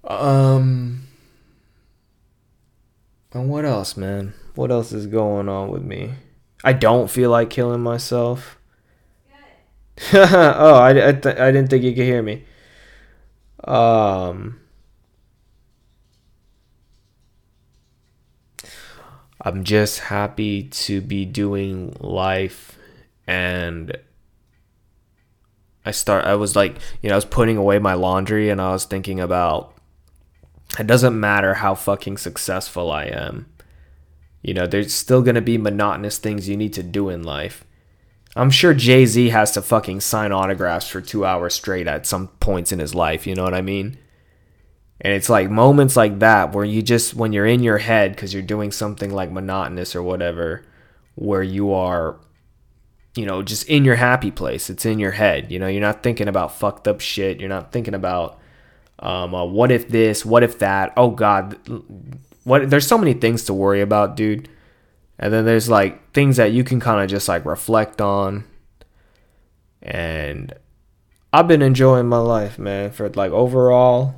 [0.03, 1.04] Um
[3.35, 4.33] and what else, man?
[4.55, 6.13] What else is going on with me?
[6.63, 8.57] I don't feel like killing myself.
[10.13, 12.45] oh, I, I, th- I didn't think you could hear me.
[13.65, 14.61] Um,
[19.41, 22.79] I'm just happy to be doing life
[23.27, 23.97] and
[25.85, 28.71] I start I was like, you know, I was putting away my laundry and I
[28.71, 29.74] was thinking about
[30.79, 33.47] it doesn't matter how fucking successful I am.
[34.41, 37.63] You know, there's still going to be monotonous things you need to do in life.
[38.35, 42.71] I'm sure Jay-Z has to fucking sign autographs for 2 hours straight at some points
[42.71, 43.97] in his life, you know what I mean?
[44.99, 48.33] And it's like moments like that where you just when you're in your head cuz
[48.33, 50.63] you're doing something like monotonous or whatever
[51.15, 52.17] where you are
[53.15, 54.69] you know, just in your happy place.
[54.69, 55.51] It's in your head.
[55.51, 57.39] You know, you're not thinking about fucked up shit.
[57.39, 58.39] You're not thinking about
[58.99, 60.93] um, uh, what if this, what if that.
[60.95, 61.57] Oh God,
[62.43, 62.69] what?
[62.69, 64.49] There's so many things to worry about, dude.
[65.17, 68.45] And then there's like things that you can kind of just like reflect on.
[69.81, 70.53] And
[71.31, 72.91] I've been enjoying my life, man.
[72.91, 74.15] For like overall,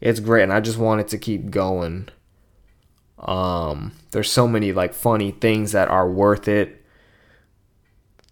[0.00, 2.08] it's great, and I just wanted to keep going.
[3.18, 6.80] Um, there's so many like funny things that are worth it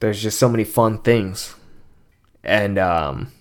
[0.00, 1.54] there's just so many fun things
[2.44, 3.32] and um,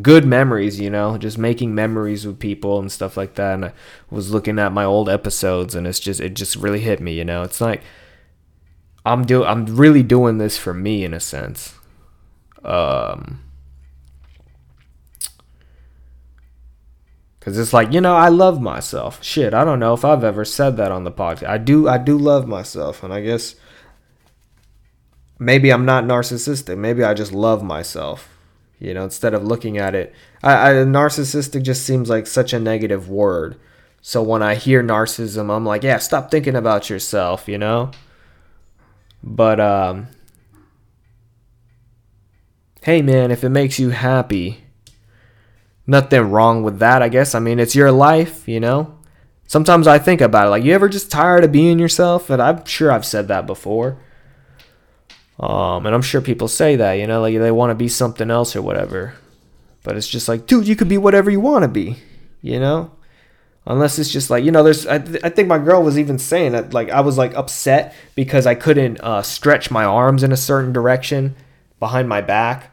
[0.00, 3.54] good memories, you know, just making memories with people and stuff like that.
[3.54, 3.72] And I
[4.10, 7.24] was looking at my old episodes, and it's just it just really hit me, you
[7.24, 7.42] know.
[7.42, 7.82] It's like
[9.04, 11.74] I'm do I'm really doing this for me in a sense.
[12.64, 13.40] Um,
[17.40, 19.22] Cause it's like you know I love myself.
[19.22, 21.48] Shit, I don't know if I've ever said that on the podcast.
[21.48, 21.86] I do.
[21.86, 23.54] I do love myself, and I guess
[25.38, 26.78] maybe I'm not narcissistic.
[26.78, 28.33] Maybe I just love myself.
[28.78, 32.60] You know, instead of looking at it, I, I narcissistic just seems like such a
[32.60, 33.56] negative word.
[34.02, 37.90] So when I hear narcissism, I'm like, yeah, stop thinking about yourself, you know?
[39.22, 40.08] But um
[42.82, 44.64] hey man, if it makes you happy,
[45.86, 47.34] nothing wrong with that, I guess.
[47.34, 48.98] I mean, it's your life, you know?
[49.46, 52.28] Sometimes I think about it like, you ever just tired of being yourself?
[52.28, 53.98] And I'm sure I've said that before.
[55.38, 58.30] Um, and I'm sure people say that, you know, like they want to be something
[58.30, 59.14] else or whatever.
[59.82, 61.96] But it's just like, dude, you could be whatever you want to be,
[62.40, 62.92] you know?
[63.66, 66.18] Unless it's just like, you know, there's, I, th- I think my girl was even
[66.18, 70.32] saying that, like, I was like upset because I couldn't uh, stretch my arms in
[70.32, 71.34] a certain direction
[71.80, 72.70] behind my back.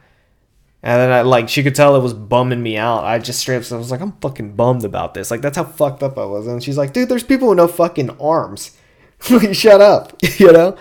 [0.83, 3.03] And then I like she could tell it was bumming me out.
[3.03, 5.29] I just straight up I was like, I'm fucking bummed about this.
[5.29, 6.47] Like that's how fucked up I was.
[6.47, 8.75] And she's like, dude, there's people with no fucking arms.
[9.19, 10.17] Shut up.
[10.39, 10.75] you know?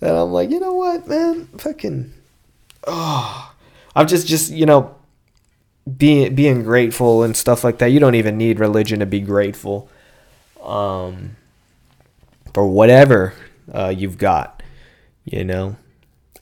[0.00, 1.46] And I'm like, you know what, man?
[1.58, 2.12] Fucking
[2.86, 3.54] oh
[3.94, 4.94] I'm just just, you know,
[5.96, 7.88] being being grateful and stuff like that.
[7.88, 9.88] You don't even need religion to be grateful.
[10.62, 11.36] Um
[12.52, 13.34] for whatever
[13.72, 14.62] uh, you've got,
[15.24, 15.76] you know.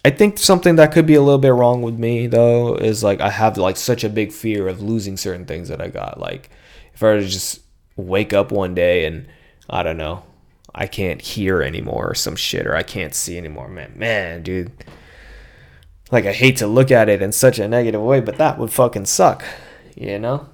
[0.05, 3.21] I think something that could be a little bit wrong with me though is like
[3.21, 6.21] I have like such a big fear of losing certain things that I got.
[6.21, 6.51] Like
[6.93, 7.61] if I were to just
[7.97, 9.27] wake up one day and
[9.69, 10.23] I don't know,
[10.75, 14.73] I can't hear anymore or some shit or I can't see anymore, man, man, dude.
[16.11, 18.73] Like I hate to look at it in such a negative way, but that would
[18.73, 19.45] fucking suck,
[19.95, 20.49] you know?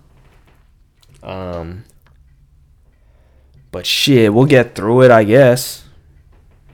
[1.22, 1.84] Um
[3.72, 5.84] but shit, we'll get through it, I guess.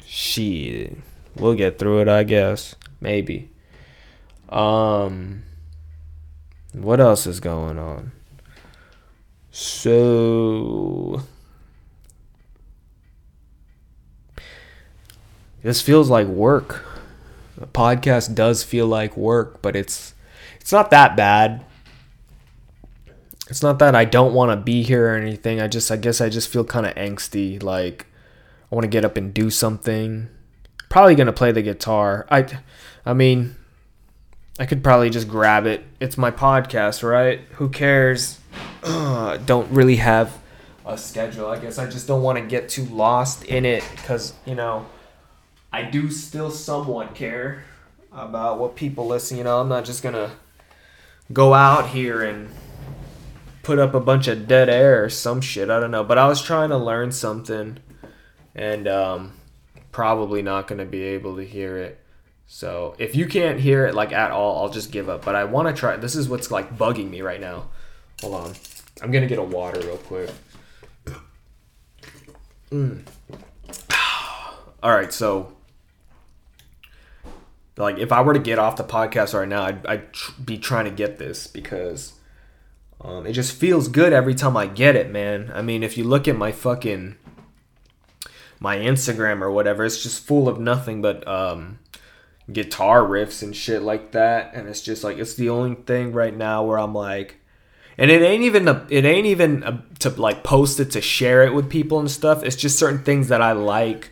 [0.05, 0.97] Shit
[1.39, 2.75] we'll get through it, I guess.
[3.01, 3.51] Maybe.
[4.49, 5.43] Um
[6.73, 8.13] what else is going on?
[9.51, 11.23] So
[15.67, 16.85] this feels like work.
[17.61, 20.15] A podcast does feel like work, but it's
[20.61, 21.65] it's not that bad.
[23.49, 25.61] It's not that I don't want to be here or anything.
[25.61, 28.07] I just I guess I just feel kind of angsty like
[28.71, 30.29] I want to get up and do something
[30.89, 32.27] probably gonna play the guitar.
[32.31, 32.47] I,
[33.05, 33.57] I mean,
[34.59, 35.85] I could probably just grab it.
[36.01, 37.41] It's my podcast, right?
[37.53, 38.39] Who cares?
[38.83, 40.39] Don't really have
[40.85, 41.49] a schedule.
[41.49, 44.87] I guess I just don't want to get too lost in it because you know,
[45.73, 47.65] I do still somewhat care
[48.13, 49.37] about what people listen.
[49.37, 50.33] You know, I'm not just gonna
[51.33, 52.49] go out here and
[53.63, 55.71] put up a bunch of dead air or some shit.
[55.71, 57.79] I don't know, but I was trying to learn something,
[58.55, 59.33] and um,
[59.93, 62.01] probably not to be able to hear it.
[62.47, 65.25] So if you can't hear it like at all, I'll just give up.
[65.25, 65.97] But I want to try.
[65.97, 67.67] This is what's like bugging me right now.
[68.21, 68.55] Hold on.
[69.03, 70.31] I'm gonna get a water real quick.
[72.71, 73.03] Mm.
[74.83, 75.56] all right, so
[77.77, 80.59] like if I were to get off the podcast right now, I'd, I'd tr- be
[80.59, 82.15] trying to get this because
[83.01, 85.51] um, it just feels good every time I get it, man.
[85.55, 87.17] I mean, if you look at my fucking
[88.61, 89.85] my Instagram or whatever.
[89.85, 91.79] It's just full of nothing but um,
[92.51, 94.55] guitar riffs and shit like that.
[94.55, 97.41] And it's just like it's the only thing right now where I'm like,
[97.99, 101.45] and it ain't even a, it ain't even a, to like post it to share
[101.45, 102.43] it with people and stuff.
[102.43, 104.11] It's just certain things that I like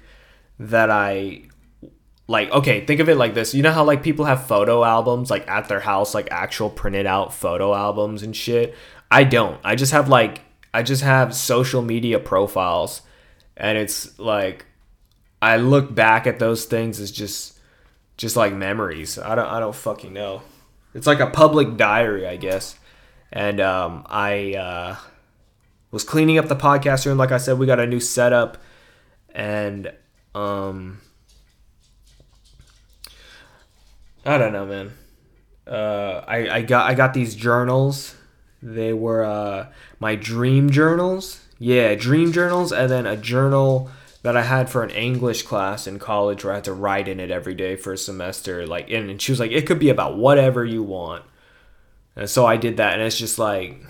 [0.58, 1.42] that I
[2.26, 5.30] like okay think of it like this you know how like people have photo albums
[5.30, 8.74] like at their house like actual printed out photo albums and shit
[9.10, 10.40] i don't i just have like
[10.72, 13.02] i just have social media profiles
[13.56, 14.66] and it's like
[15.44, 17.58] I look back at those things as just
[18.16, 19.18] just like memories.
[19.18, 20.40] I don't I don't fucking know.
[20.94, 22.78] It's like a public diary, I guess.
[23.30, 24.96] And um, I uh,
[25.90, 27.18] was cleaning up the podcast room.
[27.18, 28.56] Like I said, we got a new setup,
[29.34, 29.92] and
[30.34, 31.00] um,
[34.24, 34.92] I don't know, man.
[35.66, 38.14] Uh, I, I got I got these journals.
[38.62, 39.66] They were uh,
[40.00, 43.90] my dream journals yeah, dream journals, and then a journal
[44.22, 47.20] that I had for an English class in college where I had to write in
[47.20, 48.66] it every day for a semester.
[48.66, 51.24] Like, and, and she was like, it could be about whatever you want.
[52.16, 53.82] And so I did that, and it's just like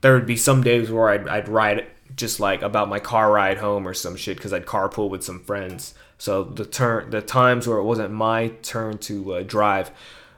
[0.00, 3.58] there would be some days where I'd, I'd write just like about my car ride
[3.58, 5.94] home or some shit because I'd carpool with some friends.
[6.18, 9.90] So the turn, the times where it wasn't my turn to uh, drive,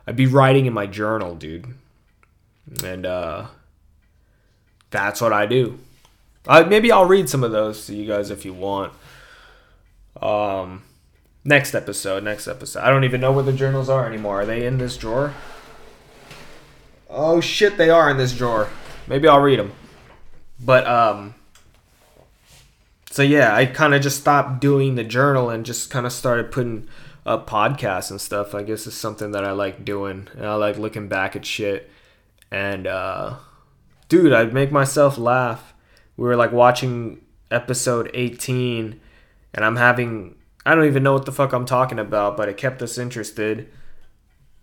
[0.06, 1.66] I'd be writing in my journal, dude.
[2.84, 3.46] And uh,
[4.90, 5.78] that's what I do.
[6.46, 8.92] Uh, maybe I'll read some of those to you guys if you want.
[10.20, 10.82] Um,
[11.44, 12.80] next episode, next episode.
[12.80, 14.40] I don't even know where the journals are anymore.
[14.40, 15.34] Are they in this drawer?
[17.10, 18.68] Oh shit, they are in this drawer.
[19.06, 19.72] Maybe I'll read them.
[20.60, 21.34] But um
[23.18, 26.52] so yeah, I kind of just stopped doing the journal and just kind of started
[26.52, 26.88] putting
[27.26, 28.54] up podcasts and stuff.
[28.54, 30.28] I guess it's something that I like doing.
[30.36, 31.90] And I like looking back at shit.
[32.52, 33.38] And uh
[34.08, 35.74] dude, I'd make myself laugh
[36.16, 39.00] we were like watching episode 18
[39.52, 42.56] and I'm having I don't even know what the fuck I'm talking about, but it
[42.56, 43.68] kept us interested.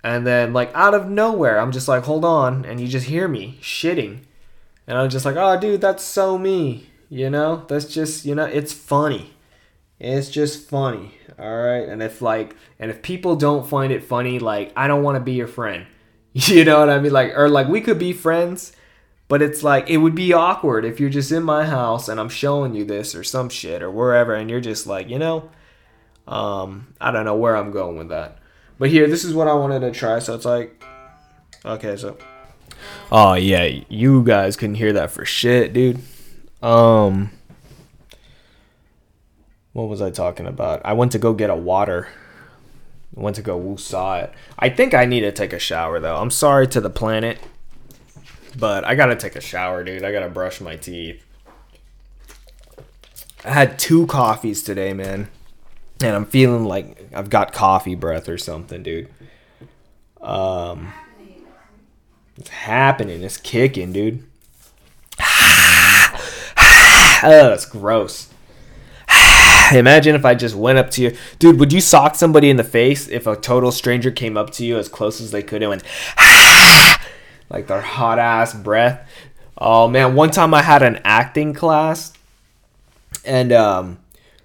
[0.02, 3.28] And then like out of nowhere, I'm just like, "Hold on." And you just hear
[3.28, 4.20] me shitting.
[4.88, 7.66] And I'm just like, "Oh, dude, that's so me." You know?
[7.68, 9.34] That's just, you know, it's funny.
[10.00, 11.14] It's just funny.
[11.40, 11.88] All right?
[11.88, 15.22] And if like and if people don't find it funny, like I don't want to
[15.22, 15.86] be your friend.
[16.38, 17.14] You know what I mean?
[17.14, 18.74] Like or like we could be friends
[19.30, 22.28] but it's like it would be awkward if you're just in my house and I'm
[22.28, 25.50] showing you this or some shit or wherever and you're just like, you know,
[26.28, 28.40] um, I don't know where I'm going with that.
[28.78, 30.20] But here, this is what I wanted to try.
[30.20, 30.84] So it's like
[31.66, 32.18] Okay, so.
[33.12, 36.00] Oh yeah, you guys couldn't hear that for shit, dude.
[36.62, 37.32] Um.
[39.74, 40.82] What was I talking about?
[40.86, 42.08] I went to go get a water.
[43.18, 44.34] I went to go woosah it.
[44.58, 46.16] I think I need to take a shower though.
[46.16, 47.40] I'm sorry to the planet,
[48.58, 50.04] but I gotta take a shower, dude.
[50.04, 51.22] I gotta brush my teeth.
[53.44, 55.30] I had two coffees today, man,
[56.02, 59.10] and I'm feeling like I've got coffee breath or something, dude.
[60.22, 60.94] Um,
[62.38, 63.24] it's happening.
[63.24, 64.24] It's kicking, dude.
[67.24, 68.30] Oh, that's gross.
[69.74, 71.60] Imagine if I just went up to you, dude.
[71.60, 74.78] Would you sock somebody in the face if a total stranger came up to you
[74.78, 75.84] as close as they could and went,
[77.50, 79.10] like their hot ass breath?
[79.58, 82.14] Oh man, one time I had an acting class,
[83.24, 84.00] and um,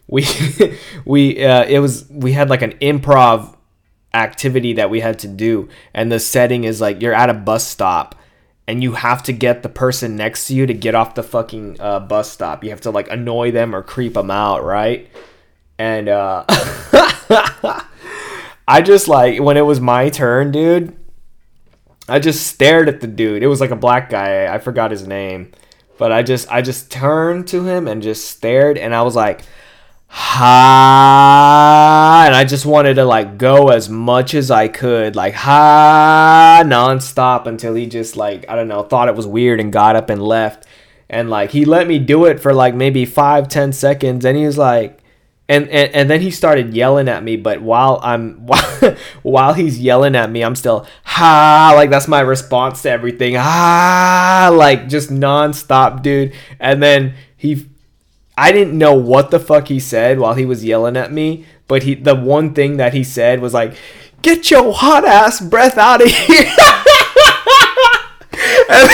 [0.06, 0.26] we
[1.04, 3.56] we uh, it was we had like an improv
[4.12, 7.66] activity that we had to do, and the setting is like you're at a bus
[7.66, 8.14] stop
[8.70, 11.76] and you have to get the person next to you to get off the fucking
[11.80, 12.62] uh, bus stop.
[12.62, 15.10] You have to like annoy them or creep them out, right?
[15.76, 16.44] And uh,
[18.68, 20.96] I just like when it was my turn, dude.
[22.08, 23.42] I just stared at the dude.
[23.42, 24.52] It was like a black guy.
[24.52, 25.50] I forgot his name,
[25.98, 29.42] but I just I just turned to him and just stared, and I was like,
[32.20, 36.62] ha and I just wanted to like go as much as I could, like ha
[36.64, 40.10] nonstop until he just like I don't know thought it was weird and got up
[40.10, 40.66] and left,
[41.08, 44.46] and like he let me do it for like maybe five ten seconds, and he
[44.46, 44.98] was like.
[45.48, 49.80] And, and, and then he started yelling at me, but while I'm while, while he's
[49.80, 55.10] yelling at me, I'm still ha like that's my response to everything ha like just
[55.10, 56.34] nonstop, dude.
[56.60, 57.66] And then he
[58.40, 61.82] I didn't know what the fuck he said while he was yelling at me, but
[61.82, 63.74] he the one thing that he said was like,
[64.22, 66.46] "Get your hot ass breath out of here."
[68.70, 68.90] and,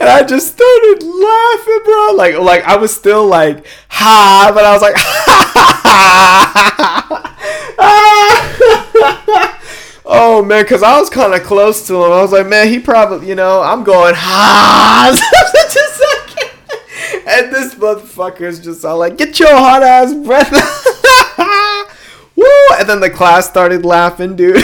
[0.00, 2.14] and I just started laughing, bro.
[2.16, 4.96] Like like I was still like, "Ha," but I was like,
[10.06, 12.12] Oh man, cause I was kind of close to him.
[12.12, 15.12] I was like, man, he probably, you know, I'm going ha.
[17.28, 20.52] and this motherfucker's just all like, "Get your hot ass breath!"
[22.36, 22.44] Woo!
[22.78, 24.56] And then the class started laughing, dude.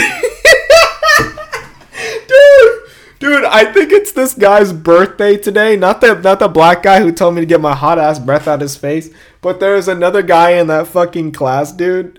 [2.29, 2.81] dude,
[3.19, 5.77] dude, I think it's this guy's birthday today.
[5.77, 8.47] Not the not the black guy who told me to get my hot ass breath
[8.47, 9.09] out of his face,
[9.41, 12.19] but there's another guy in that fucking class, dude.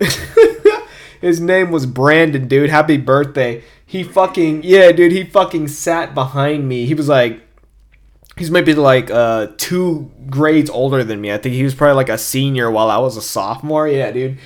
[1.20, 2.70] his name was Brandon, dude.
[2.70, 3.62] Happy birthday.
[3.86, 5.12] He fucking yeah, dude.
[5.12, 6.86] He fucking sat behind me.
[6.86, 7.42] He was like
[8.42, 11.32] he's maybe like uh two grades older than me.
[11.32, 13.86] I think he was probably like a senior while I was a sophomore.
[13.86, 14.38] Yeah, dude.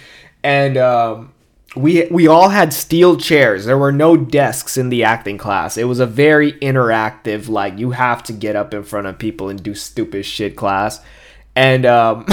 [0.45, 1.33] And um
[1.75, 3.65] we we all had steel chairs.
[3.65, 5.79] There were no desks in the acting class.
[5.79, 9.49] It was a very interactive like you have to get up in front of people
[9.49, 11.01] and do stupid shit class.
[11.55, 12.27] And um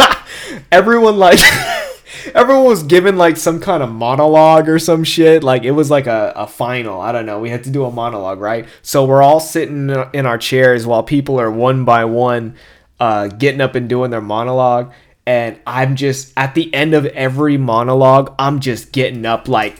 [0.72, 1.40] everyone like
[2.34, 5.42] everyone was given like some kind of monologue or some shit.
[5.42, 7.00] Like it was like a, a final.
[7.00, 7.40] I don't know.
[7.40, 8.66] We had to do a monologue, right?
[8.82, 12.56] So we're all sitting in our chairs while people are one by one
[13.00, 14.92] uh, getting up and doing their monologue.
[15.26, 19.76] And I'm just at the end of every monologue, I'm just getting up like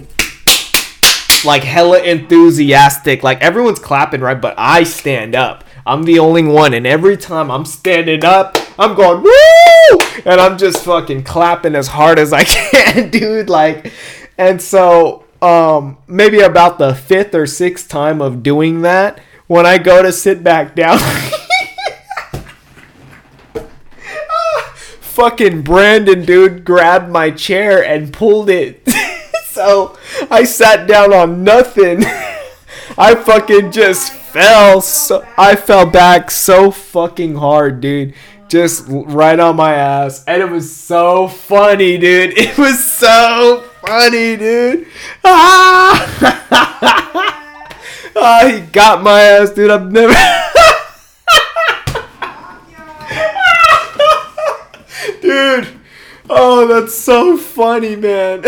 [1.44, 3.22] like hella enthusiastic.
[3.22, 4.40] Like everyone's clapping, right?
[4.40, 5.64] But I stand up.
[5.87, 10.59] I'm the only one, and every time I'm standing up, I'm going woo, and I'm
[10.59, 13.49] just fucking clapping as hard as I can, dude.
[13.49, 13.92] Like,
[14.37, 19.79] and so um, maybe about the fifth or sixth time of doing that, when I
[19.79, 20.99] go to sit back down.
[25.16, 28.87] fucking Brandon, dude, grabbed my chair and pulled it.
[29.46, 29.96] so
[30.33, 32.05] I sat down on nothing.
[32.99, 38.12] I fucking just fell so I fell back so fucking hard, dude.
[38.49, 40.25] Just right on my ass.
[40.27, 42.35] And it was so funny, dude.
[42.38, 44.87] It was so funny, dude.
[45.25, 46.03] Ah!
[48.14, 49.70] oh, he got my ass, dude.
[49.70, 50.12] I've never
[55.22, 55.68] Dude.
[56.28, 58.45] Oh, that's so funny, man.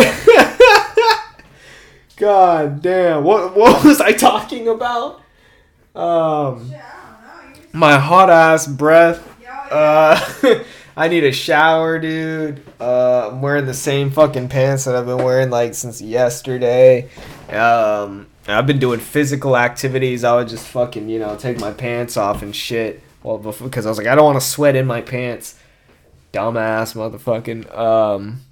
[2.16, 3.24] God damn.
[3.24, 5.22] What what was I talking about?
[5.98, 6.72] Um,
[7.72, 9.24] my hot ass breath.
[9.70, 10.62] Uh,
[10.96, 12.62] I need a shower, dude.
[12.80, 17.08] Uh, I'm wearing the same fucking pants that I've been wearing like since yesterday.
[17.50, 20.24] Um, I've been doing physical activities.
[20.24, 23.02] I would just fucking you know take my pants off and shit.
[23.24, 25.58] Well, because I was like, I don't want to sweat in my pants.
[26.32, 27.76] Dumbass motherfucking.
[27.76, 28.42] Um,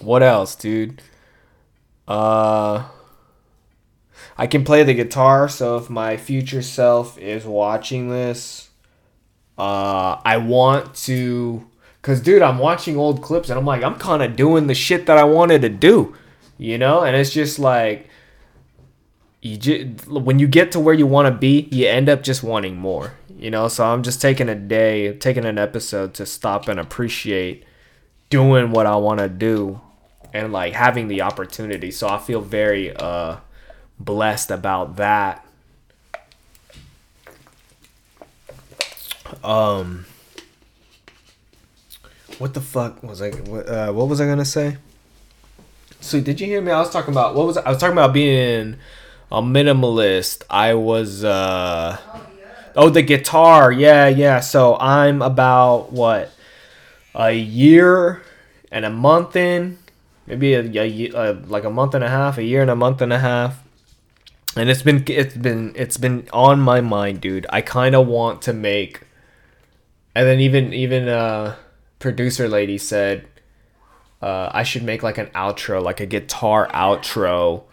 [0.00, 1.00] what else, dude?
[2.08, 2.88] Uh,
[4.36, 8.70] I can play the guitar, so if my future self is watching this,
[9.58, 11.66] uh, I want to.
[12.02, 15.06] Cause, dude, I'm watching old clips and I'm like, I'm kind of doing the shit
[15.06, 16.14] that I wanted to do,
[16.58, 17.02] you know?
[17.02, 18.10] And it's just like,
[19.40, 22.42] you just, when you get to where you want to be, you end up just
[22.42, 23.68] wanting more, you know?
[23.68, 27.64] So I'm just taking a day, taking an episode to stop and appreciate
[28.28, 29.80] doing what I want to do
[30.34, 31.90] and like having the opportunity.
[31.90, 33.36] So I feel very uh
[33.98, 35.46] blessed about that.
[39.42, 40.06] Um
[42.38, 44.76] what the fuck was I what, uh, what was I going to say?
[46.00, 46.72] So did you hear me?
[46.72, 48.76] I was talking about what was I, I was talking about being
[49.30, 50.42] a minimalist.
[50.50, 51.98] I was uh
[52.76, 53.70] Oh, the guitar.
[53.70, 54.40] Yeah, yeah.
[54.40, 56.32] So I'm about what
[57.14, 58.22] a year
[58.72, 59.78] and a month in,
[60.26, 63.00] maybe a, a, a, like a month and a half, a year and a month
[63.00, 63.63] and a half.
[64.56, 67.46] And it's been it's been it's been on my mind, dude.
[67.50, 69.02] I kind of want to make
[70.14, 71.56] and then even even uh
[71.98, 73.26] producer lady said
[74.22, 77.64] uh, I should make like an outro, like a guitar outro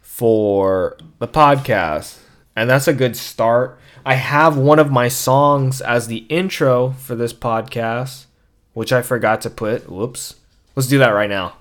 [0.00, 2.18] for the podcast.
[2.56, 3.78] And that's a good start.
[4.04, 8.24] I have one of my songs as the intro for this podcast,
[8.72, 9.90] which I forgot to put.
[9.90, 10.36] Whoops.
[10.74, 11.54] Let's do that right now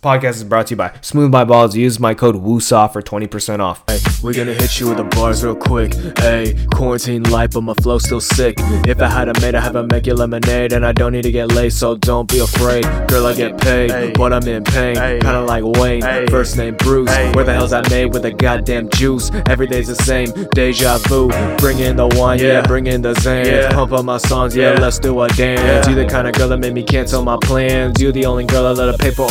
[0.00, 1.76] podcast is brought to you by Smooth My Balls.
[1.76, 3.84] Use my code WOOSAH for 20% off.
[3.86, 5.92] Hey, we're gonna hit you with the bars real quick.
[6.18, 8.54] Hey, quarantine life, but my flow still sick.
[8.88, 10.72] If I had a made, I have a make you lemonade.
[10.72, 12.84] And I don't need to get laid, so don't be afraid.
[13.08, 14.12] Girl, I get paid, hey.
[14.14, 14.96] but I'm in pain.
[14.96, 15.18] Hey.
[15.20, 16.26] Kinda like Wayne, hey.
[16.28, 17.10] first name Bruce.
[17.34, 19.30] Where the hell's that made with the goddamn juice?
[19.48, 21.28] Every day's the same, deja vu.
[21.58, 23.46] Bring in the wine, yeah, yeah bring in the Zans.
[23.46, 23.70] Yeah.
[23.70, 25.60] Pump up my songs, yeah, yeah, let's do a dance.
[25.60, 25.88] Yeah.
[25.88, 28.00] You the kind of girl that made me cancel my plans.
[28.00, 29.28] You the only girl I let her pay for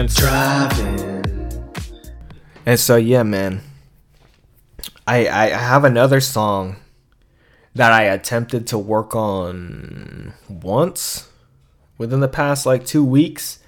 [0.00, 1.20] OnlyFans driving.
[2.66, 3.62] And so yeah, man.
[5.06, 6.76] I I have another song
[7.74, 11.28] that I attempted to work on once
[11.98, 13.58] within the past like two weeks.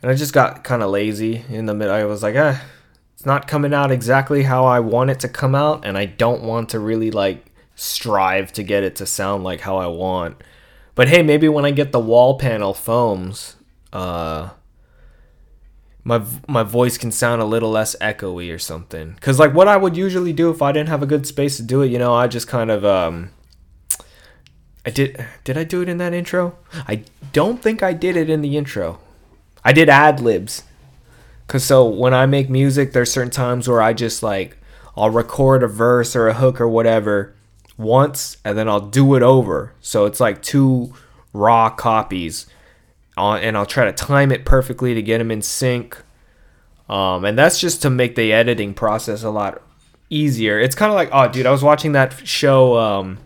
[0.00, 1.94] And I just got kind of lazy in the middle.
[1.94, 2.60] I was like, ah,
[3.14, 5.84] it's not coming out exactly how I want it to come out.
[5.84, 9.76] And I don't want to really like strive to get it to sound like how
[9.76, 10.42] I want.
[10.94, 13.56] But hey, maybe when I get the wall panel foams,
[13.92, 14.50] uh,
[16.04, 19.16] my my voice can sound a little less echoey or something.
[19.20, 21.62] Cause like what I would usually do if I didn't have a good space to
[21.62, 23.30] do it, you know, I just kind of um.
[24.84, 25.24] I did.
[25.44, 26.58] Did I do it in that intro?
[26.88, 28.98] I don't think I did it in the intro.
[29.64, 30.64] I did ad libs.
[31.46, 34.56] Cause so when I make music, there's certain times where I just like
[34.96, 37.34] I'll record a verse or a hook or whatever
[37.76, 39.72] once, and then I'll do it over.
[39.80, 40.94] So it's like two
[41.32, 42.46] raw copies
[43.16, 45.96] and I'll try to time it perfectly to get them in sync.
[46.88, 49.62] Um, and that's just to make the editing process a lot
[50.10, 50.58] easier.
[50.58, 53.18] It's kind of like, oh, dude, I was watching that show, um,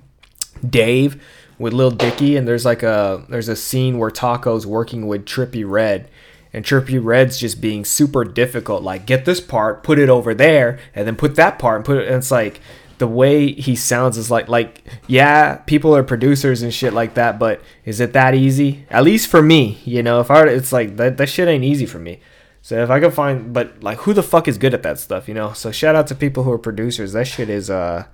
[0.69, 1.23] Dave,
[1.59, 5.69] with Lil Dicky, and there's like a there's a scene where Taco's working with Trippie
[5.69, 6.09] Redd,
[6.53, 8.83] and Trippie Redd's just being super difficult.
[8.83, 11.99] Like, get this part, put it over there, and then put that part and put
[11.99, 12.07] it.
[12.07, 12.61] And it's like
[12.99, 17.39] the way he sounds is like like yeah people are producers and shit like that
[17.39, 18.87] but is it that easy?
[18.91, 21.87] At least for me you know if i it's like that, that shit ain't easy
[21.87, 22.21] for me.
[22.63, 25.29] So if i could find but like who the fuck is good at that stuff
[25.29, 25.53] you know?
[25.53, 27.13] So shout out to people who are producers.
[27.13, 28.07] That shit is uh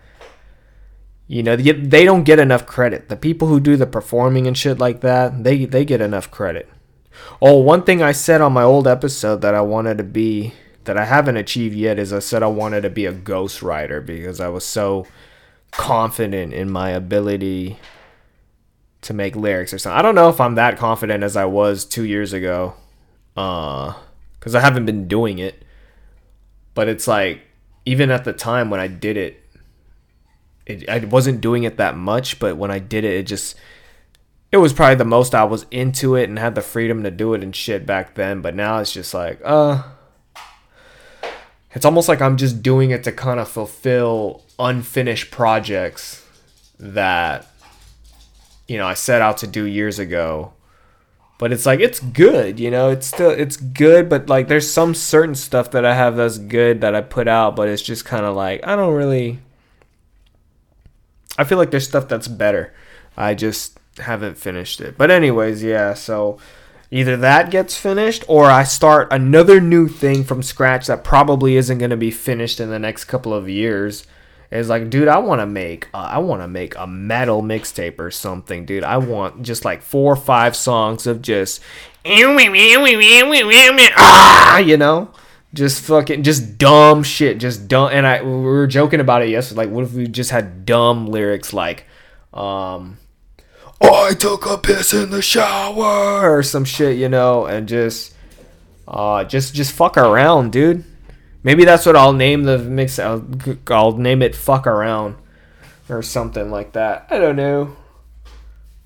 [1.27, 3.09] you know they, they don't get enough credit.
[3.09, 6.69] The people who do the performing and shit like that they they get enough credit.
[7.41, 10.55] Oh one thing i said on my old episode that i wanted to be
[10.85, 14.41] that I haven't achieved yet is I said I wanted to be a ghostwriter because
[14.41, 15.07] I was so
[15.71, 17.79] confident in my ability
[19.03, 19.99] to make lyrics or something.
[19.99, 22.75] I don't know if I'm that confident as I was two years ago,
[23.37, 23.95] uh,
[24.39, 25.65] because I haven't been doing it.
[26.75, 27.41] But it's like
[27.85, 29.43] even at the time when I did it,
[30.67, 32.39] it I wasn't doing it that much.
[32.39, 33.57] But when I did it, it just
[34.53, 37.35] it was probably the most I was into it and had the freedom to do
[37.35, 38.41] it and shit back then.
[38.43, 39.83] But now it's just like, uh,
[41.75, 46.27] it's almost like I'm just doing it to kind of fulfill unfinished projects
[46.79, 47.47] that
[48.69, 50.53] you know I set out to do years ago.
[51.39, 54.95] But it's like it's good, you know, it's still it's good, but like there's some
[54.95, 58.25] certain stuff that I have that's good that I put out, but it's just kind
[58.25, 59.41] of like I don't really
[61.37, 62.73] I feel like there's stuff that's better.
[63.17, 64.97] I just haven't finished it.
[64.97, 66.39] But anyways, yeah, so
[66.93, 71.79] Either that gets finished or I start another new thing from scratch that probably isn't
[71.79, 74.07] going to be finished in the next couple of years.
[74.51, 77.99] It's like, dude, I want to make, uh, I want to make a metal mixtape
[77.99, 78.85] or something, dude.
[78.85, 81.63] I want just like four or five songs of just,
[83.97, 85.11] ah, you know,
[85.55, 87.89] just fucking, just dumb shit, just dumb.
[87.91, 89.63] And I, we were joking about it yesterday.
[89.63, 91.87] Like, what if we just had dumb lyrics like,
[92.35, 92.99] um,
[93.83, 98.15] I took a piss in the shower or some shit, you know, and just,
[98.87, 100.85] uh, just, just fuck around, dude.
[101.43, 102.99] Maybe that's what I'll name the mix.
[102.99, 103.25] I'll,
[103.69, 105.17] I'll name it "fuck around"
[105.89, 107.07] or something like that.
[107.11, 107.77] I don't know.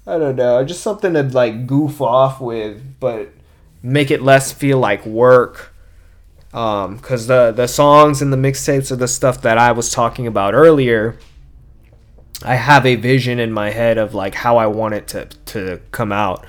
[0.07, 0.65] I don't know.
[0.65, 3.31] Just something to like goof off with, but
[3.83, 5.75] make it less feel like work.
[6.55, 10.27] Um, cause the the songs and the mixtapes are the stuff that I was talking
[10.27, 11.19] about earlier.
[12.45, 15.81] I have a vision in my head of like how I want it to to
[15.91, 16.47] come out,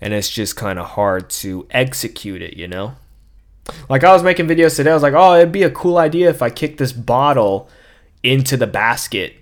[0.00, 2.94] and it's just kind of hard to execute it, you know.
[3.88, 6.30] Like I was making videos today, I was like, oh, it'd be a cool idea
[6.30, 7.68] if I kicked this bottle
[8.22, 9.34] into the basket,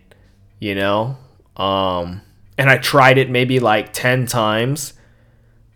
[0.59, 1.17] you know?
[1.57, 2.23] Um,
[2.59, 4.95] and I tried it maybe like 10 times.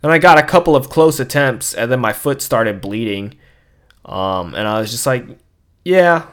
[0.03, 3.35] And I got a couple of close attempts, and then my foot started bleeding.
[4.03, 5.25] Um, and I was just like,
[5.85, 6.25] yeah,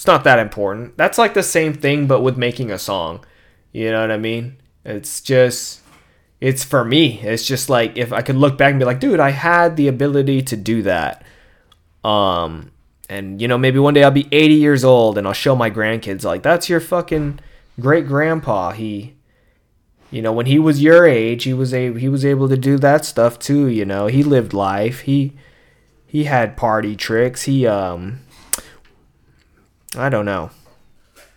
[0.00, 0.96] it's not that important.
[0.96, 3.22] That's like the same thing, but with making a song.
[3.70, 4.56] You know what I mean?
[4.82, 5.82] It's just,
[6.40, 7.20] it's for me.
[7.20, 9.88] It's just like if I could look back and be like, dude, I had the
[9.88, 11.22] ability to do that.
[12.02, 12.70] Um,
[13.10, 15.70] and you know, maybe one day I'll be 80 years old and I'll show my
[15.70, 17.38] grandkids like, that's your fucking
[17.78, 18.70] great grandpa.
[18.70, 19.16] He,
[20.10, 22.78] you know, when he was your age, he was a he was able to do
[22.78, 23.66] that stuff too.
[23.66, 25.00] You know, he lived life.
[25.00, 25.34] He
[26.06, 27.42] he had party tricks.
[27.42, 28.20] He um,
[29.96, 30.50] I don't know.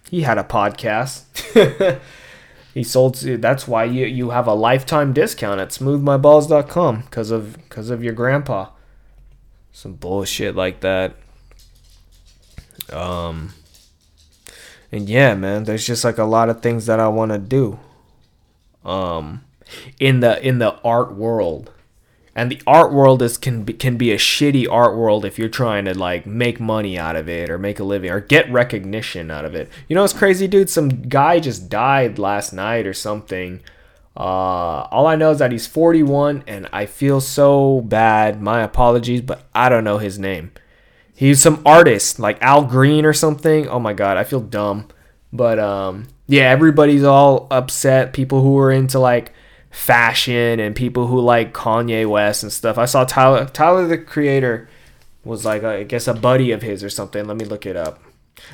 [0.09, 1.23] He had a podcast.
[2.73, 7.89] he sold that's why you you have a lifetime discount at smoothmyballs.com because of because
[7.89, 8.69] of your grandpa
[9.71, 11.13] some bullshit like that
[12.91, 13.53] um
[14.91, 17.79] and yeah man there's just like a lot of things that i want to do
[18.83, 19.43] um
[19.99, 21.71] in the in the art world
[22.35, 25.49] and the art world is can be, can be a shitty art world if you're
[25.49, 29.29] trying to like make money out of it or make a living or get recognition
[29.29, 29.69] out of it.
[29.87, 30.69] You know it's crazy, dude?
[30.69, 33.61] Some guy just died last night or something.
[34.15, 38.41] Uh, all I know is that he's 41, and I feel so bad.
[38.41, 40.51] My apologies, but I don't know his name.
[41.15, 43.67] He's some artist like Al Green or something.
[43.67, 44.87] Oh my god, I feel dumb.
[45.31, 48.13] But um, yeah, everybody's all upset.
[48.13, 49.33] People who are into like
[49.73, 52.77] fashion and people who like Kanye West and stuff.
[52.77, 54.69] I saw Tyler Tyler the Creator
[55.25, 57.25] was like I guess a buddy of his or something.
[57.25, 57.99] Let me look it up.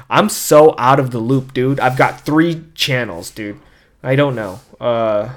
[0.09, 1.79] I'm so out of the loop, dude.
[1.79, 3.59] I've got three channels, dude.
[4.01, 4.61] I don't know.
[4.79, 5.33] Uh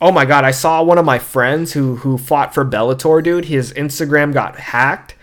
[0.00, 3.46] Oh my god, I saw one of my friends who who fought for Bellator, dude.
[3.46, 5.14] His Instagram got hacked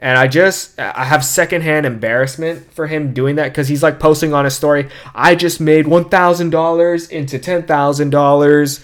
[0.00, 4.32] and I just I have secondhand embarrassment for him doing that because he's like posting
[4.32, 4.88] on a story.
[5.14, 8.80] I just made one thousand dollars into ten thousand dollars,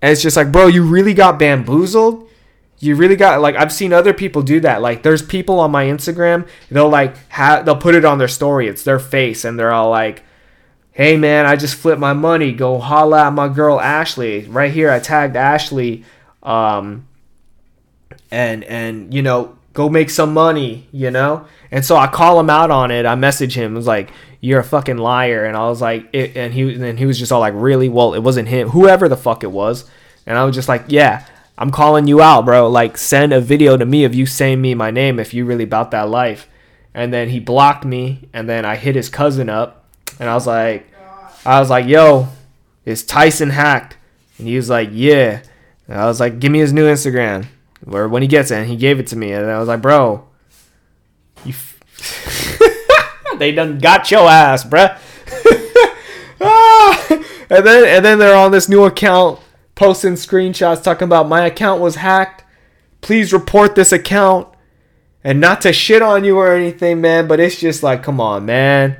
[0.00, 2.28] and it's just like, bro, you really got bamboozled.
[2.78, 4.80] You really got like I've seen other people do that.
[4.80, 8.68] Like there's people on my Instagram, they'll like have they'll put it on their story.
[8.68, 10.22] It's their face, and they're all like,
[10.92, 12.52] "Hey man, I just flipped my money.
[12.52, 16.04] Go holla at my girl Ashley." Right here, I tagged Ashley.
[16.44, 17.08] Um,
[18.30, 21.46] and and you know go make some money, you know?
[21.70, 23.06] And so I call him out on it.
[23.06, 23.74] I message him.
[23.74, 24.10] I was like,
[24.40, 27.32] "You're a fucking liar." And I was like, it, and he and he was just
[27.32, 27.88] all like, "Really?
[27.88, 28.70] Well, it wasn't him.
[28.70, 29.84] Whoever the fuck it was."
[30.26, 31.24] And I was just like, "Yeah,
[31.56, 32.68] I'm calling you out, bro.
[32.68, 35.64] Like, send a video to me of you saying me my name if you really
[35.64, 36.46] about that life."
[36.92, 39.84] And then he blocked me, and then I hit his cousin up,
[40.18, 40.86] and I was like,
[41.46, 42.28] I was like, "Yo,
[42.84, 43.96] is Tyson hacked?"
[44.38, 45.40] And he was like, "Yeah."
[45.88, 47.46] And I was like, "Give me his new Instagram."
[47.86, 49.82] Or when he gets it, and he gave it to me, and I was like,
[49.82, 50.26] bro,
[51.44, 51.52] you.
[51.52, 51.78] F-
[53.38, 54.98] they done got your ass, bruh.
[56.40, 57.06] ah!
[57.50, 59.40] And then and then they're on this new account
[59.74, 62.44] posting screenshots talking about my account was hacked.
[63.00, 64.46] Please report this account.
[65.24, 68.46] And not to shit on you or anything, man, but it's just like, come on,
[68.46, 68.96] man.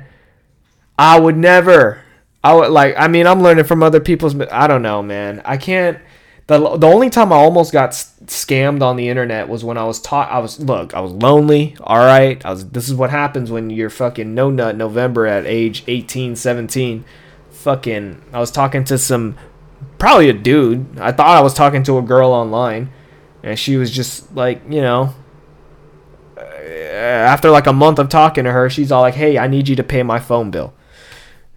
[0.97, 2.01] I would never.
[2.43, 2.95] I would like.
[2.97, 4.39] I mean, I'm learning from other people's.
[4.39, 5.41] I don't know, man.
[5.45, 5.99] I can't
[6.51, 9.99] the, the only time I almost got scammed on the internet was when I was
[9.99, 12.43] taught I was look I was lonely all right?
[12.45, 16.35] I was this is what happens when you're fucking no nut November at age 18
[16.35, 17.05] 17
[17.49, 19.37] fucking I was talking to some
[19.97, 20.99] probably a dude.
[20.99, 22.91] I thought I was talking to a girl online
[23.43, 25.13] and she was just like you know
[26.37, 29.67] uh, after like a month of talking to her she's all like hey I need
[29.67, 30.73] you to pay my phone bill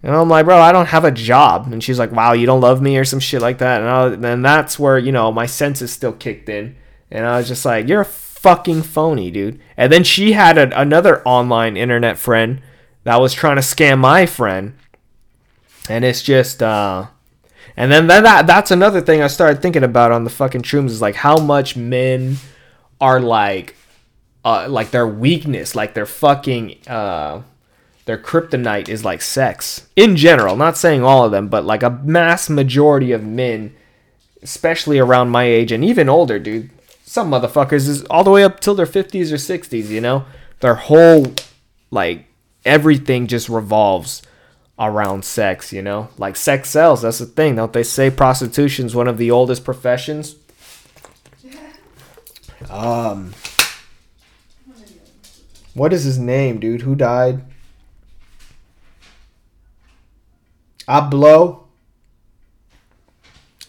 [0.05, 1.65] and I'm like, bro, I don't have a job.
[1.73, 3.81] And she's like, wow, you don't love me or some shit like that.
[3.81, 6.75] And then that's where, you know, my senses still kicked in.
[7.09, 9.59] And I was just like, you're a fucking phony, dude.
[9.75, 12.61] And then she had a, another online internet friend
[13.03, 14.75] that was trying to scam my friend.
[15.89, 17.07] And it's just uh
[17.75, 20.91] and then that, that that's another thing I started thinking about on the fucking shrooms
[20.91, 22.37] is like how much men
[23.01, 23.75] are like
[24.43, 27.41] uh like their weakness, like their fucking uh
[28.05, 30.55] their kryptonite is like sex in general.
[30.55, 33.75] Not saying all of them, but like a mass majority of men,
[34.43, 36.69] especially around my age and even older, dude.
[37.03, 40.25] Some motherfuckers is all the way up till their 50s or 60s, you know?
[40.59, 41.33] Their whole
[41.89, 42.25] like
[42.63, 44.21] everything just revolves
[44.77, 46.09] around sex, you know?
[46.17, 47.55] Like sex sells, that's the thing.
[47.55, 50.35] Don't they say prostitution's one of the oldest professions?
[52.69, 53.33] Um
[55.73, 56.81] What is his name, dude?
[56.81, 57.41] Who died?
[60.87, 61.63] Abloh?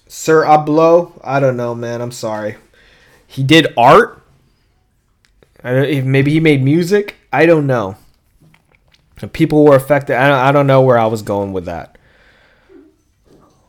[0.09, 1.21] Sir Abloh?
[1.23, 2.01] I don't know, man.
[2.01, 2.57] I'm sorry.
[3.27, 4.23] He did art?
[5.63, 7.17] Maybe he made music?
[7.33, 7.97] I don't know
[9.33, 10.17] people were affected.
[10.17, 11.97] I don't, I don't know where I was going with that.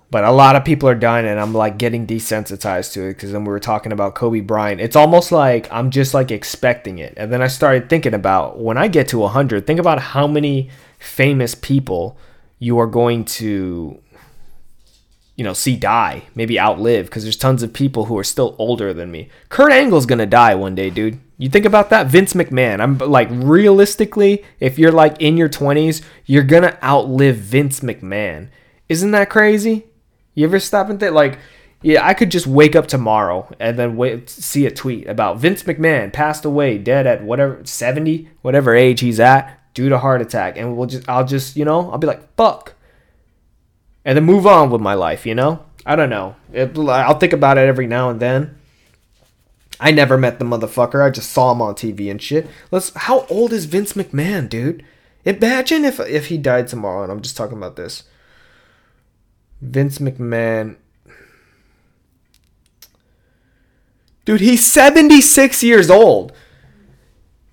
[0.09, 3.33] But a lot of people are dying, and I'm like getting desensitized to it because
[3.33, 4.79] then we were talking about Kobe Bryant.
[4.79, 7.13] It's almost like I'm just like expecting it.
[7.17, 10.69] And then I started thinking about when I get to 100, think about how many
[10.97, 12.17] famous people
[12.59, 14.01] you are going to,
[15.35, 18.93] you know, see die, maybe outlive because there's tons of people who are still older
[18.93, 19.29] than me.
[19.49, 21.19] Kurt Angle's to die one day, dude.
[21.37, 22.79] You think about that, Vince McMahon.
[22.79, 28.49] I'm like realistically, if you're like in your 20s, you're gonna outlive Vince McMahon.
[28.89, 29.85] Isn't that crazy?
[30.33, 31.37] You ever stop and think like,
[31.83, 35.61] yeah, I could just wake up tomorrow and then wait, see a tweet about Vince
[35.63, 40.57] McMahon passed away, dead at whatever 70, whatever age he's at, due to heart attack,
[40.57, 42.73] and we'll just, I'll just, you know, I'll be like, fuck,
[44.03, 45.23] and then move on with my life.
[45.27, 46.35] You know, I don't know.
[46.51, 48.57] It, I'll think about it every now and then
[49.79, 51.05] I never met the motherfucker.
[51.05, 52.47] I just saw him on TV and shit.
[52.71, 52.91] Let's.
[52.95, 54.83] How old is Vince McMahon, dude?
[55.23, 58.03] Imagine if if he died tomorrow, and I'm just talking about this.
[59.61, 60.77] Vince McMahon.
[64.25, 66.33] Dude, he's 76 years old.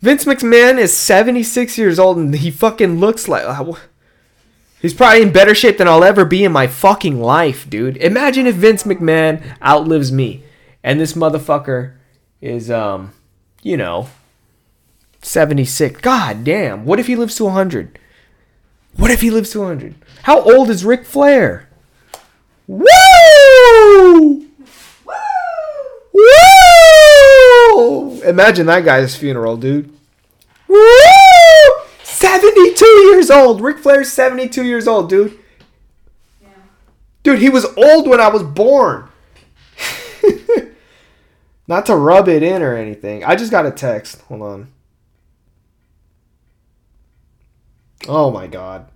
[0.04, 3.46] Vince McMahon is 76 years old and he fucking looks like.
[4.82, 7.96] He's probably in better shape than I'll ever be in my fucking life, dude.
[7.96, 10.44] Imagine if Vince McMahon outlives me
[10.82, 11.94] and this motherfucker
[12.42, 13.14] is um,
[13.62, 14.08] you know,
[15.22, 16.02] 76.
[16.02, 16.84] God damn.
[16.84, 17.98] What if he lives to 100?
[18.96, 19.94] What if he lives to 100?
[20.24, 21.66] How old is Ric Flair?
[22.66, 22.84] Woo!
[26.12, 28.22] Woo!
[28.22, 29.93] Imagine that guy's funeral, dude.
[30.74, 31.84] Woo!
[32.02, 33.60] 72 years old.
[33.60, 35.38] Ric Flair's 72 years old, dude.
[36.42, 36.48] Yeah.
[37.22, 39.08] Dude, he was old when I was born.
[41.68, 43.24] Not to rub it in or anything.
[43.24, 44.20] I just got a text.
[44.22, 44.68] Hold on.
[48.06, 48.88] Oh my god.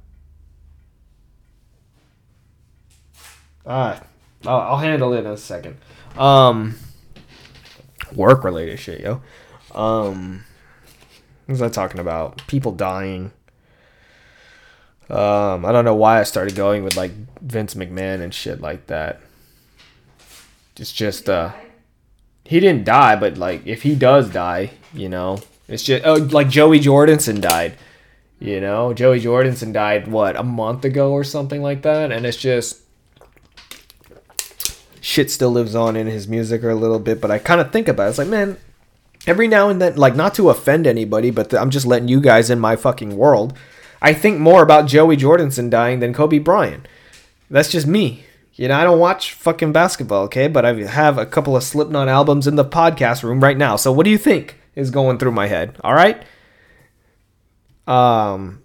[3.65, 4.03] Ah,
[4.45, 5.77] I'll, I'll handle it in a second.
[6.17, 6.77] Um,
[8.15, 9.23] work related shit, yo.
[9.75, 10.45] Um,
[11.49, 12.47] was I talking about?
[12.47, 13.33] People dying.
[15.11, 18.87] Um, I don't know why I started going with like Vince McMahon and shit like
[18.89, 19.21] that.
[20.77, 21.53] It's just uh
[22.45, 26.49] he didn't die, but like if he does die, you know, it's just oh, like
[26.49, 27.77] Joey Jordison died.
[28.39, 32.37] You know, Joey Jordison died what a month ago or something like that, and it's
[32.37, 32.83] just
[35.01, 37.21] shit still lives on in his music or a little bit.
[37.21, 38.11] But I kind of think about it.
[38.11, 38.59] It's like, man,
[39.27, 42.51] every now and then, like not to offend anybody, but I'm just letting you guys
[42.51, 43.57] in my fucking world.
[44.01, 46.87] I think more about Joey Jordison dying than Kobe Bryant.
[47.51, 48.25] That's just me.
[48.55, 50.49] You know, I don't watch fucking basketball, okay?
[50.49, 53.77] But I have a couple of Slipknot albums in the podcast room right now.
[53.77, 55.77] So what do you think is going through my head?
[55.83, 56.23] All right?
[57.87, 58.63] Um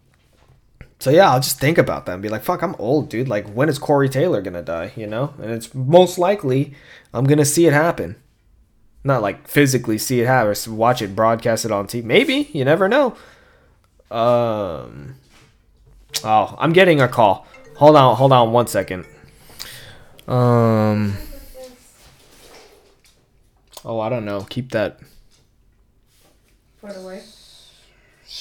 [1.00, 3.28] so yeah, I'll just think about that and be like, fuck, I'm old, dude.
[3.28, 4.94] Like, when is Corey Taylor gonna die?
[4.96, 5.34] You know?
[5.38, 6.74] And it's most likely
[7.14, 8.16] I'm gonna see it happen.
[9.04, 12.04] Not like physically see it happen, or watch it broadcast it on TV.
[12.04, 13.16] Maybe, you never know.
[14.10, 15.16] Um
[16.24, 17.46] Oh, I'm getting a call.
[17.78, 19.06] Hold on, hold on one second.
[20.28, 21.18] Um.
[23.84, 24.42] Oh, I don't know.
[24.50, 25.00] Keep that.
[26.82, 27.24] Put away.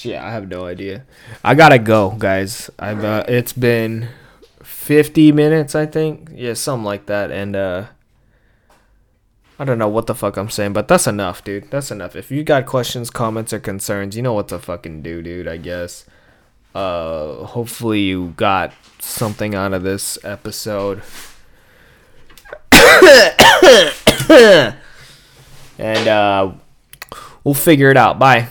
[0.02, 1.04] Yeah, I have no idea.
[1.44, 2.70] I gotta go, guys.
[2.78, 4.08] I've uh, it's been
[4.62, 6.28] fifty minutes, I think.
[6.32, 7.86] Yeah, something like that, and uh.
[9.58, 11.70] I don't know what the fuck I'm saying, but that's enough, dude.
[11.70, 12.16] That's enough.
[12.16, 15.46] If you got questions, comments, or concerns, you know what to fucking do, dude.
[15.46, 16.06] I guess.
[16.74, 21.02] Uh, hopefully you got something out of this episode.
[25.78, 26.52] and uh,
[27.44, 28.18] we'll figure it out.
[28.18, 28.48] Bye.